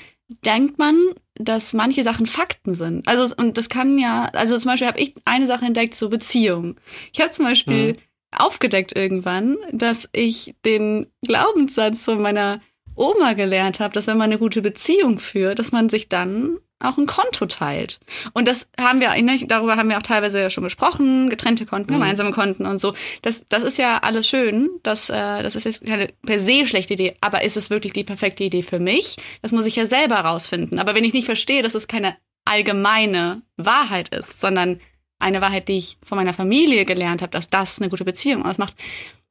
denkt 0.45 0.79
man, 0.79 0.97
dass 1.35 1.73
manche 1.73 2.03
Sachen 2.03 2.27
Fakten 2.27 2.75
sind. 2.75 3.09
Also 3.09 3.35
und 3.37 3.57
das 3.57 3.69
kann 3.69 3.99
ja, 3.99 4.27
also 4.35 4.59
zum 4.59 4.71
Beispiel 4.71 4.87
habe 4.87 5.01
ich 5.01 5.15
eine 5.25 5.47
Sache 5.47 5.65
entdeckt, 5.65 5.95
so 5.95 6.11
Beziehung. 6.11 6.77
Ich 7.13 7.21
habe 7.21 7.31
zum 7.31 7.47
Beispiel 7.47 7.93
mhm 7.93 7.97
aufgedeckt 8.33 8.97
irgendwann, 8.97 9.57
dass 9.73 10.09
ich 10.13 10.55
den 10.65 11.07
Glaubenssatz 11.23 12.05
von 12.05 12.21
meiner 12.21 12.61
Oma 12.95 13.33
gelernt 13.35 13.81
habe, 13.81 13.95
dass 13.95 14.07
wenn 14.07 14.19
man 14.19 14.31
eine 14.31 14.39
gute 14.39 14.63
Beziehung 14.63 15.19
führt, 15.19 15.59
dass 15.59 15.73
man 15.73 15.89
sich 15.89 16.09
dann 16.09 16.59
auch 16.81 16.97
ein 16.97 17.07
Konto 17.07 17.45
teilt. 17.47 18.01
Und 18.33 18.49
das 18.49 18.71
haben 18.79 19.01
wir, 19.01 19.11
darüber 19.47 19.77
haben 19.77 19.91
wir 19.91 19.99
auch 19.99 20.03
teilweise 20.03 20.41
ja 20.41 20.51
schon 20.51 20.65
gesprochen, 20.65 21.29
getrennte 21.29 21.67
Konten, 21.67 21.93
mhm. 21.93 21.97
gemeinsame 21.99 22.33
Konten 22.33 22.65
und 22.65 22.79
so. 22.79 22.95
Das, 23.23 23.45
das 23.49 23.63
ist 23.63 23.79
ja 23.79 23.99
alles 23.99 24.27
schön. 24.27 24.71
Das, 24.83 25.11
äh, 25.11 25.43
das 25.43 25.57
ist 25.57 25.65
jetzt 25.65 25.85
keine 25.85 26.09
per 26.25 26.41
se 26.41 26.67
schlechte 26.67 26.95
Idee, 26.95 27.17
aber 27.21 27.43
ist 27.43 27.59
es 27.59 27.69
wirklich 27.69 27.93
die 27.93 28.05
perfekte 28.05 28.45
Idee 28.45 28.63
für 28.63 28.79
mich? 28.79 29.17
Das 29.43 29.53
muss 29.53 29.67
ich 29.67 29.77
ja 29.77 29.85
selber 29.85 30.17
rausfinden. 30.17 30.79
Aber 30.79 30.95
wenn 30.95 31.05
ich 31.05 31.13
nicht 31.13 31.27
verstehe, 31.27 31.63
dass 31.63 31.75
es 31.75 31.87
keine 31.87 32.17
allgemeine 32.47 33.43
Wahrheit 33.59 34.09
ist, 34.09 34.41
sondern 34.41 34.81
eine 35.19 35.43
Wahrheit, 35.43 35.69
die 35.69 35.77
ich 35.77 35.99
von 36.03 36.17
meiner 36.17 36.33
Familie 36.33 36.87
gelernt 36.87 37.21
habe, 37.21 37.31
dass 37.31 37.51
das 37.51 37.79
eine 37.79 37.91
gute 37.91 38.05
Beziehung 38.05 38.45
ausmacht. 38.45 38.75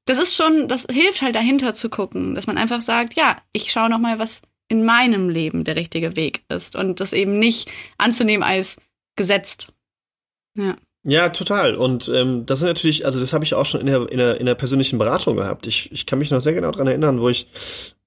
Das 0.05 0.17
ist 0.17 0.35
schon, 0.35 0.67
das 0.67 0.87
hilft 0.89 1.21
halt 1.21 1.35
dahinter 1.35 1.73
zu 1.75 1.89
gucken, 1.89 2.35
dass 2.35 2.47
man 2.47 2.57
einfach 2.57 2.81
sagt, 2.81 3.13
ja, 3.15 3.37
ich 3.51 3.71
schaue 3.71 3.89
noch 3.89 3.99
mal, 3.99 4.19
was 4.19 4.41
in 4.67 4.85
meinem 4.85 5.29
Leben 5.29 5.63
der 5.63 5.75
richtige 5.75 6.15
Weg 6.15 6.43
ist 6.49 6.75
und 6.75 6.99
das 6.99 7.13
eben 7.13 7.39
nicht 7.39 7.69
anzunehmen 7.97 8.43
als 8.43 8.77
gesetzt. 9.15 9.73
Ja. 10.55 10.75
Ja, 11.03 11.29
total. 11.29 11.75
Und 11.75 12.09
ähm, 12.13 12.45
das 12.45 12.59
ist 12.59 12.65
natürlich, 12.65 13.05
also 13.05 13.19
das 13.19 13.31
habe 13.31 13.45
ich 13.45 13.53
auch 13.53 13.65
schon 13.65 13.79
in 13.79 13.87
der, 13.87 14.11
in 14.11 14.17
der, 14.17 14.39
in 14.39 14.45
der 14.45 14.55
persönlichen 14.55 14.99
Beratung 14.99 15.37
gehabt. 15.37 15.65
Ich, 15.65 15.91
ich 15.93 16.05
kann 16.05 16.19
mich 16.19 16.29
noch 16.29 16.41
sehr 16.41 16.53
genau 16.53 16.71
dran 16.71 16.87
erinnern, 16.87 17.21
wo 17.21 17.29
ich 17.29 17.47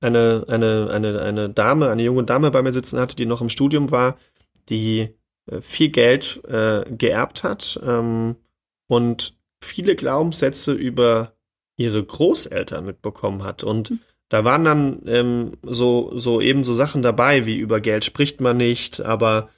eine, 0.00 0.44
eine, 0.46 0.90
eine, 0.92 1.22
eine 1.22 1.48
Dame, 1.48 1.88
eine 1.88 2.02
junge 2.02 2.24
Dame 2.24 2.50
bei 2.50 2.60
mir 2.60 2.72
sitzen 2.72 3.00
hatte, 3.00 3.16
die 3.16 3.24
noch 3.24 3.40
im 3.40 3.48
Studium 3.48 3.90
war, 3.90 4.18
die 4.68 5.08
äh, 5.46 5.60
viel 5.62 5.88
Geld 5.88 6.42
äh, 6.46 6.84
geerbt 6.90 7.44
hat 7.44 7.80
ähm, 7.84 8.36
und 8.88 9.34
viele 9.60 9.96
Glaubenssätze 9.96 10.72
über 10.72 11.32
ihre 11.76 12.02
Großeltern 12.02 12.84
mitbekommen 12.84 13.44
hat. 13.44 13.64
Und 13.64 13.90
mhm. 13.90 14.00
da 14.28 14.44
waren 14.44 14.64
dann 14.64 15.02
ähm, 15.06 15.52
so, 15.62 16.12
so 16.16 16.40
eben 16.40 16.64
so 16.64 16.72
Sachen 16.72 17.02
dabei, 17.02 17.46
wie 17.46 17.56
über 17.56 17.80
Geld 17.80 18.04
spricht 18.04 18.40
man 18.40 18.56
nicht, 18.56 19.00
aber 19.00 19.48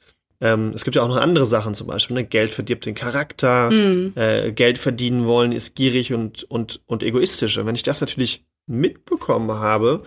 ähm, 0.41 0.73
es 0.75 0.85
gibt 0.85 0.97
ja 0.97 1.03
auch 1.03 1.09
noch 1.09 1.17
andere 1.17 1.47
Sachen, 1.47 1.75
zum 1.75 1.87
Beispiel, 1.87 2.15
ne? 2.15 2.25
Geld 2.25 2.51
verdirbt 2.51 2.87
den 2.87 2.95
Charakter, 2.95 3.71
mhm. 3.71 4.13
äh, 4.17 4.53
Geld 4.53 4.79
verdienen 4.79 5.27
wollen 5.27 5.53
ist 5.53 5.75
gierig 5.75 6.13
und, 6.13 6.45
und, 6.45 6.81
und 6.87 7.03
egoistisch. 7.03 7.57
Und 7.59 7.67
wenn 7.67 7.77
ich 7.77 7.83
das 7.83 8.01
natürlich 8.01 8.45
mitbekommen 8.67 9.53
habe 9.53 10.03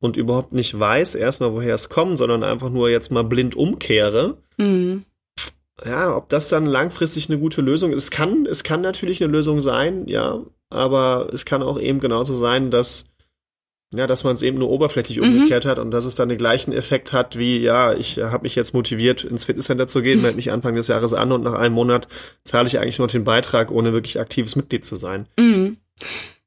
und 0.00 0.16
überhaupt 0.16 0.52
nicht 0.52 0.78
weiß, 0.78 1.14
erstmal, 1.14 1.52
woher 1.52 1.74
es 1.74 1.88
kommt, 1.88 2.18
sondern 2.18 2.42
einfach 2.42 2.70
nur 2.70 2.90
jetzt 2.90 3.10
mal 3.10 3.24
blind 3.24 3.54
umkehre, 3.54 4.38
mhm 4.56 5.04
ja, 5.84 6.16
ob 6.16 6.28
das 6.28 6.48
dann 6.48 6.66
langfristig 6.66 7.28
eine 7.28 7.38
gute 7.38 7.62
Lösung 7.62 7.92
ist, 7.92 8.10
kann, 8.10 8.46
es 8.46 8.64
kann 8.64 8.80
natürlich 8.80 9.22
eine 9.22 9.32
Lösung 9.32 9.60
sein, 9.60 10.06
ja, 10.06 10.40
aber 10.68 11.30
es 11.32 11.44
kann 11.44 11.62
auch 11.62 11.78
eben 11.80 12.00
genauso 12.00 12.34
sein, 12.36 12.70
dass 12.70 13.06
ja, 13.92 14.06
dass 14.06 14.22
man 14.22 14.34
es 14.34 14.42
eben 14.42 14.58
nur 14.58 14.70
oberflächlich 14.70 15.18
mhm. 15.18 15.24
umgekehrt 15.24 15.66
hat 15.66 15.80
und 15.80 15.90
dass 15.90 16.04
es 16.04 16.14
dann 16.14 16.28
den 16.28 16.38
gleichen 16.38 16.72
Effekt 16.72 17.12
hat, 17.12 17.36
wie, 17.36 17.58
ja, 17.58 17.92
ich 17.92 18.18
habe 18.18 18.44
mich 18.44 18.54
jetzt 18.54 18.72
motiviert, 18.72 19.24
ins 19.24 19.44
Fitnesscenter 19.44 19.88
zu 19.88 20.00
gehen, 20.00 20.22
melde 20.22 20.36
mich 20.36 20.52
Anfang 20.52 20.76
des 20.76 20.86
Jahres 20.86 21.12
an 21.12 21.32
und 21.32 21.42
nach 21.42 21.54
einem 21.54 21.74
Monat 21.74 22.06
zahle 22.44 22.68
ich 22.68 22.78
eigentlich 22.78 23.00
nur 23.00 23.08
den 23.08 23.24
Beitrag, 23.24 23.72
ohne 23.72 23.92
wirklich 23.92 24.20
aktives 24.20 24.54
Mitglied 24.54 24.84
zu 24.84 24.94
sein. 24.94 25.26
Mhm. 25.36 25.78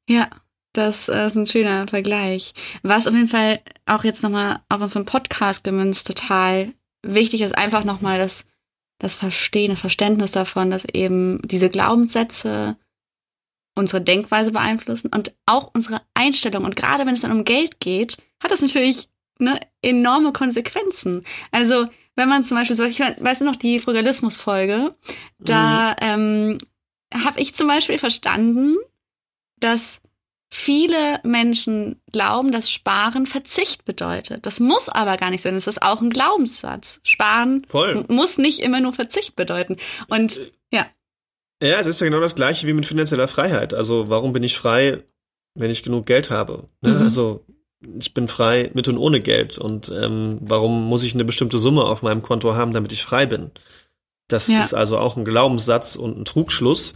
Ja, 0.07 0.29
das 0.71 1.09
äh, 1.09 1.27
ist 1.27 1.35
ein 1.35 1.45
schöner 1.45 1.87
Vergleich. 1.87 2.53
Was 2.81 3.07
auf 3.07 3.13
jeden 3.13 3.27
Fall 3.27 3.59
auch 3.85 4.05
jetzt 4.05 4.23
nochmal 4.23 4.61
auf 4.69 4.81
unseren 4.81 5.05
Podcast 5.05 5.65
gemünzt 5.65 6.07
total 6.07 6.73
wichtig 7.05 7.41
ist, 7.41 7.57
einfach 7.57 7.83
nochmal 7.83 8.19
das 8.19 8.45
das 9.03 9.13
Verstehen, 9.15 9.69
das 9.69 9.81
Verständnis 9.81 10.31
davon, 10.31 10.69
dass 10.71 10.85
eben 10.85 11.41
diese 11.43 11.69
Glaubenssätze 11.69 12.77
unsere 13.75 14.01
Denkweise 14.01 14.51
beeinflussen 14.51 15.09
und 15.13 15.33
auch 15.45 15.71
unsere 15.73 16.01
Einstellung. 16.13 16.63
Und 16.63 16.77
gerade 16.77 17.05
wenn 17.05 17.13
es 17.13 17.21
dann 17.21 17.31
um 17.31 17.43
Geld 17.43 17.81
geht, 17.81 18.17
hat 18.41 18.51
das 18.51 18.61
natürlich 18.61 19.09
ne, 19.39 19.59
enorme 19.81 20.31
Konsequenzen. 20.31 21.25
Also 21.51 21.87
wenn 22.15 22.29
man 22.29 22.45
zum 22.45 22.55
Beispiel 22.55 22.77
so, 22.77 22.83
ich 22.85 22.99
weiß 22.99 23.41
noch 23.41 23.57
die 23.57 23.81
Frugalismus-Folge, 23.81 24.95
da 25.37 25.97
mhm. 26.01 26.57
ähm, 27.11 27.23
habe 27.25 27.41
ich 27.41 27.55
zum 27.55 27.67
Beispiel 27.67 27.97
verstanden, 27.97 28.77
dass 29.57 29.99
viele 30.53 31.19
Menschen 31.23 31.99
glauben, 32.11 32.51
dass 32.51 32.69
Sparen 32.69 33.25
Verzicht 33.25 33.85
bedeutet. 33.85 34.45
Das 34.45 34.59
muss 34.59 34.87
aber 34.87 35.17
gar 35.17 35.31
nicht 35.31 35.41
sein. 35.41 35.55
Das 35.55 35.65
ist 35.65 35.81
auch 35.81 35.99
ein 35.99 36.11
Glaubenssatz. 36.11 36.99
Sparen 37.03 37.65
Voll. 37.67 38.05
muss 38.07 38.37
nicht 38.37 38.59
immer 38.59 38.79
nur 38.79 38.93
Verzicht 38.93 39.35
bedeuten. 39.35 39.77
Und 40.09 40.39
ja. 40.71 40.85
Ja, 41.61 41.79
es 41.79 41.87
ist 41.87 41.99
ja 42.01 42.05
genau 42.05 42.19
das 42.19 42.35
gleiche 42.35 42.67
wie 42.67 42.73
mit 42.73 42.85
finanzieller 42.85 43.27
Freiheit. 43.27 43.73
Also 43.73 44.09
warum 44.09 44.31
bin 44.31 44.43
ich 44.43 44.55
frei, 44.55 45.03
wenn 45.55 45.71
ich 45.71 45.81
genug 45.81 46.05
Geld 46.05 46.29
habe? 46.29 46.69
Ne? 46.81 46.91
Mhm. 46.91 47.01
Also 47.01 47.43
ich 47.99 48.13
bin 48.13 48.27
frei 48.27 48.69
mit 48.75 48.87
und 48.87 48.99
ohne 48.99 49.21
Geld. 49.21 49.57
Und 49.57 49.89
ähm, 49.89 50.37
warum 50.41 50.87
muss 50.87 51.01
ich 51.01 51.15
eine 51.15 51.25
bestimmte 51.25 51.57
Summe 51.57 51.83
auf 51.83 52.03
meinem 52.03 52.21
Konto 52.21 52.53
haben, 52.53 52.73
damit 52.73 52.91
ich 52.91 53.03
frei 53.03 53.25
bin? 53.25 53.49
Das 54.27 54.47
ja. 54.49 54.61
ist 54.61 54.75
also 54.75 54.99
auch 54.99 55.17
ein 55.17 55.25
Glaubenssatz 55.25 55.95
und 55.95 56.15
ein 56.15 56.25
Trugschluss. 56.25 56.95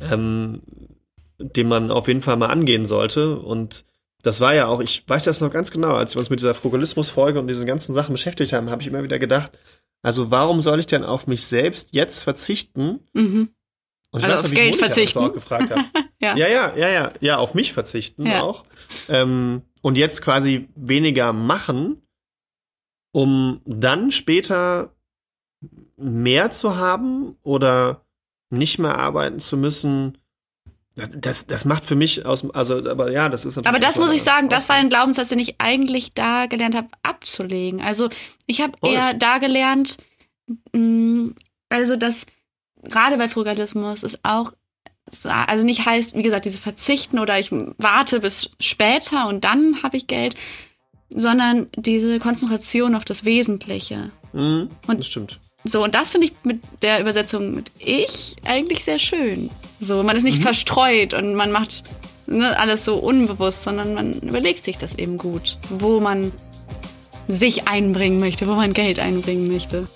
Ähm, 0.00 0.62
den 1.38 1.68
man 1.68 1.90
auf 1.90 2.08
jeden 2.08 2.22
Fall 2.22 2.36
mal 2.36 2.48
angehen 2.48 2.84
sollte. 2.84 3.38
Und 3.38 3.84
das 4.22 4.40
war 4.40 4.54
ja 4.54 4.66
auch, 4.66 4.80
ich 4.80 5.04
weiß 5.06 5.24
das 5.24 5.40
noch 5.40 5.52
ganz 5.52 5.70
genau, 5.70 5.94
als 5.94 6.14
wir 6.14 6.20
uns 6.20 6.30
mit 6.30 6.40
dieser 6.40 6.54
Frugalismus-Folge 6.54 7.38
und 7.38 7.48
diesen 7.48 7.66
ganzen 7.66 7.94
Sachen 7.94 8.12
beschäftigt 8.12 8.52
haben, 8.52 8.70
habe 8.70 8.82
ich 8.82 8.88
immer 8.88 9.02
wieder 9.02 9.18
gedacht, 9.18 9.52
also 10.02 10.30
warum 10.30 10.60
soll 10.60 10.80
ich 10.80 10.86
denn 10.86 11.04
auf 11.04 11.26
mich 11.26 11.46
selbst 11.46 11.90
jetzt 11.92 12.22
verzichten? 12.22 13.00
Mhm. 13.12 13.50
Und 14.10 14.20
ich 14.20 14.26
also 14.26 14.38
weiß 14.38 14.44
auf 14.44 14.50
Geld 14.50 14.70
Monika 14.70 14.86
verzichten. 14.86 15.18
auch 15.18 15.32
gefragt 15.32 15.70
habe. 15.70 15.84
ja. 16.20 16.36
ja, 16.36 16.48
ja, 16.48 16.76
ja, 16.76 16.88
ja, 16.88 17.12
ja, 17.20 17.36
auf 17.36 17.54
mich 17.54 17.72
verzichten 17.72 18.26
ja. 18.26 18.42
auch. 18.42 18.64
Ähm, 19.08 19.62
und 19.82 19.98
jetzt 19.98 20.22
quasi 20.22 20.68
weniger 20.74 21.32
machen, 21.32 22.02
um 23.12 23.60
dann 23.64 24.10
später 24.10 24.94
mehr 25.96 26.50
zu 26.50 26.76
haben 26.76 27.36
oder 27.42 28.06
nicht 28.50 28.78
mehr 28.78 28.96
arbeiten 28.96 29.40
zu 29.40 29.56
müssen, 29.56 30.18
das, 30.98 31.46
das 31.46 31.64
macht 31.64 31.84
für 31.84 31.94
mich 31.94 32.26
aus, 32.26 32.50
also, 32.50 32.88
aber 32.88 33.10
ja, 33.10 33.28
das 33.28 33.44
ist 33.44 33.56
natürlich. 33.56 33.68
Aber 33.68 33.78
das 33.78 33.98
muss 33.98 34.12
ich 34.12 34.22
sagen, 34.22 34.48
das 34.48 34.68
war 34.68 34.76
ein 34.76 34.88
Glaubenssatz, 34.88 35.28
den 35.28 35.38
ich 35.38 35.60
eigentlich 35.60 36.14
da 36.14 36.46
gelernt 36.46 36.74
habe, 36.74 36.88
abzulegen. 37.02 37.80
Also, 37.80 38.08
ich 38.46 38.60
habe 38.60 38.72
eher 38.82 39.14
da 39.14 39.38
gelernt, 39.38 39.98
mm, 40.72 41.30
also, 41.68 41.96
dass 41.96 42.26
gerade 42.82 43.16
bei 43.16 43.28
Frugalismus 43.28 44.02
ist 44.02 44.20
auch, 44.22 44.52
also 45.24 45.64
nicht 45.64 45.86
heißt, 45.86 46.14
wie 46.14 46.22
gesagt, 46.22 46.44
diese 46.44 46.58
Verzichten 46.58 47.18
oder 47.18 47.38
ich 47.38 47.50
warte 47.50 48.20
bis 48.20 48.50
später 48.60 49.28
und 49.28 49.44
dann 49.44 49.82
habe 49.82 49.96
ich 49.96 50.06
Geld, 50.06 50.34
sondern 51.10 51.68
diese 51.76 52.18
Konzentration 52.18 52.94
auf 52.94 53.04
das 53.04 53.24
Wesentliche. 53.24 54.10
Mhm, 54.32 54.70
und 54.86 55.00
das 55.00 55.06
stimmt. 55.06 55.40
So, 55.64 55.82
und 55.82 55.94
das 55.94 56.10
finde 56.10 56.28
ich 56.28 56.32
mit 56.44 56.60
der 56.82 57.00
Übersetzung 57.00 57.54
mit 57.54 57.70
ich 57.78 58.36
eigentlich 58.44 58.84
sehr 58.84 58.98
schön. 58.98 59.50
So, 59.80 60.02
man 60.02 60.16
ist 60.16 60.22
nicht 60.22 60.38
mhm. 60.38 60.42
verstreut 60.42 61.14
und 61.14 61.34
man 61.34 61.50
macht 61.50 61.84
ne, 62.26 62.58
alles 62.58 62.84
so 62.84 62.96
unbewusst, 62.96 63.64
sondern 63.64 63.94
man 63.94 64.12
überlegt 64.12 64.64
sich 64.64 64.78
das 64.78 64.94
eben 64.94 65.18
gut, 65.18 65.58
wo 65.70 66.00
man 66.00 66.32
sich 67.26 67.68
einbringen 67.68 68.20
möchte, 68.20 68.46
wo 68.46 68.54
man 68.54 68.72
Geld 68.72 68.98
einbringen 68.98 69.50
möchte. 69.50 69.86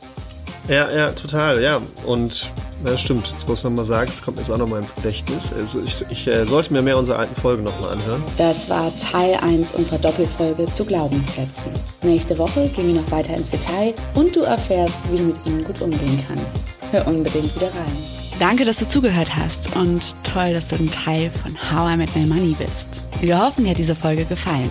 Ja, 0.68 0.90
ja, 0.90 1.11
total, 1.11 1.61
ja. 1.62 1.81
Und 2.07 2.51
ja, 2.85 2.96
stimmt. 2.98 3.27
Jetzt 3.31 3.48
muss 3.48 3.62
man 3.64 3.75
mal 3.75 3.85
sagen, 3.85 4.09
es 4.09 4.22
kommt 4.22 4.37
mir 4.37 4.42
jetzt 4.42 4.51
auch 4.51 4.59
nochmal 4.59 4.81
ins 4.81 4.94
Gedächtnis. 4.94 5.53
Also 5.53 5.83
ich, 5.83 6.05
ich 6.11 6.27
äh, 6.27 6.44
sollte 6.46 6.72
mir 6.72 6.83
mehr 6.83 6.98
unserer 6.98 7.20
alten 7.20 7.40
Folgen 7.40 7.62
nochmal 7.64 7.92
anhören. 7.92 8.22
Das 8.38 8.68
war 8.68 8.92
Teil 8.96 9.35
1 9.35 9.72
unserer 9.72 9.98
Doppelfolge 9.98 10.66
zu 10.72 10.85
Glaubenssätzen. 10.85 11.72
Nächste 12.03 12.37
Woche 12.38 12.68
gehen 12.68 12.94
wir 12.94 13.01
noch 13.01 13.11
weiter 13.11 13.35
ins 13.35 13.51
Detail 13.51 13.94
und 14.14 14.35
du 14.35 14.40
erfährst, 14.42 14.98
wie 15.11 15.18
du 15.18 15.25
mit 15.25 15.37
ihnen 15.46 15.64
gut 15.64 15.81
umgehen 15.81 16.25
kannst. 16.27 16.46
Hör 16.90 17.07
unbedingt 17.07 17.55
wieder 17.55 17.68
rein. 17.68 17.96
Danke, 18.38 18.64
dass 18.64 18.79
du 18.79 18.88
zugehört 18.88 19.35
hast 19.37 19.77
und 19.77 20.03
toll, 20.25 20.53
dass 20.55 20.68
du 20.68 20.77
ein 20.77 20.90
Teil 20.90 21.31
von 21.31 21.55
How 21.70 21.94
I 21.94 21.96
Met 21.96 22.14
My 22.16 22.27
Money 22.27 22.57
bist. 22.59 23.09
Wir 23.20 23.38
hoffen, 23.38 23.64
dir 23.64 23.70
hat 23.70 23.79
diese 23.79 23.94
Folge 23.94 24.25
gefallen. 24.25 24.70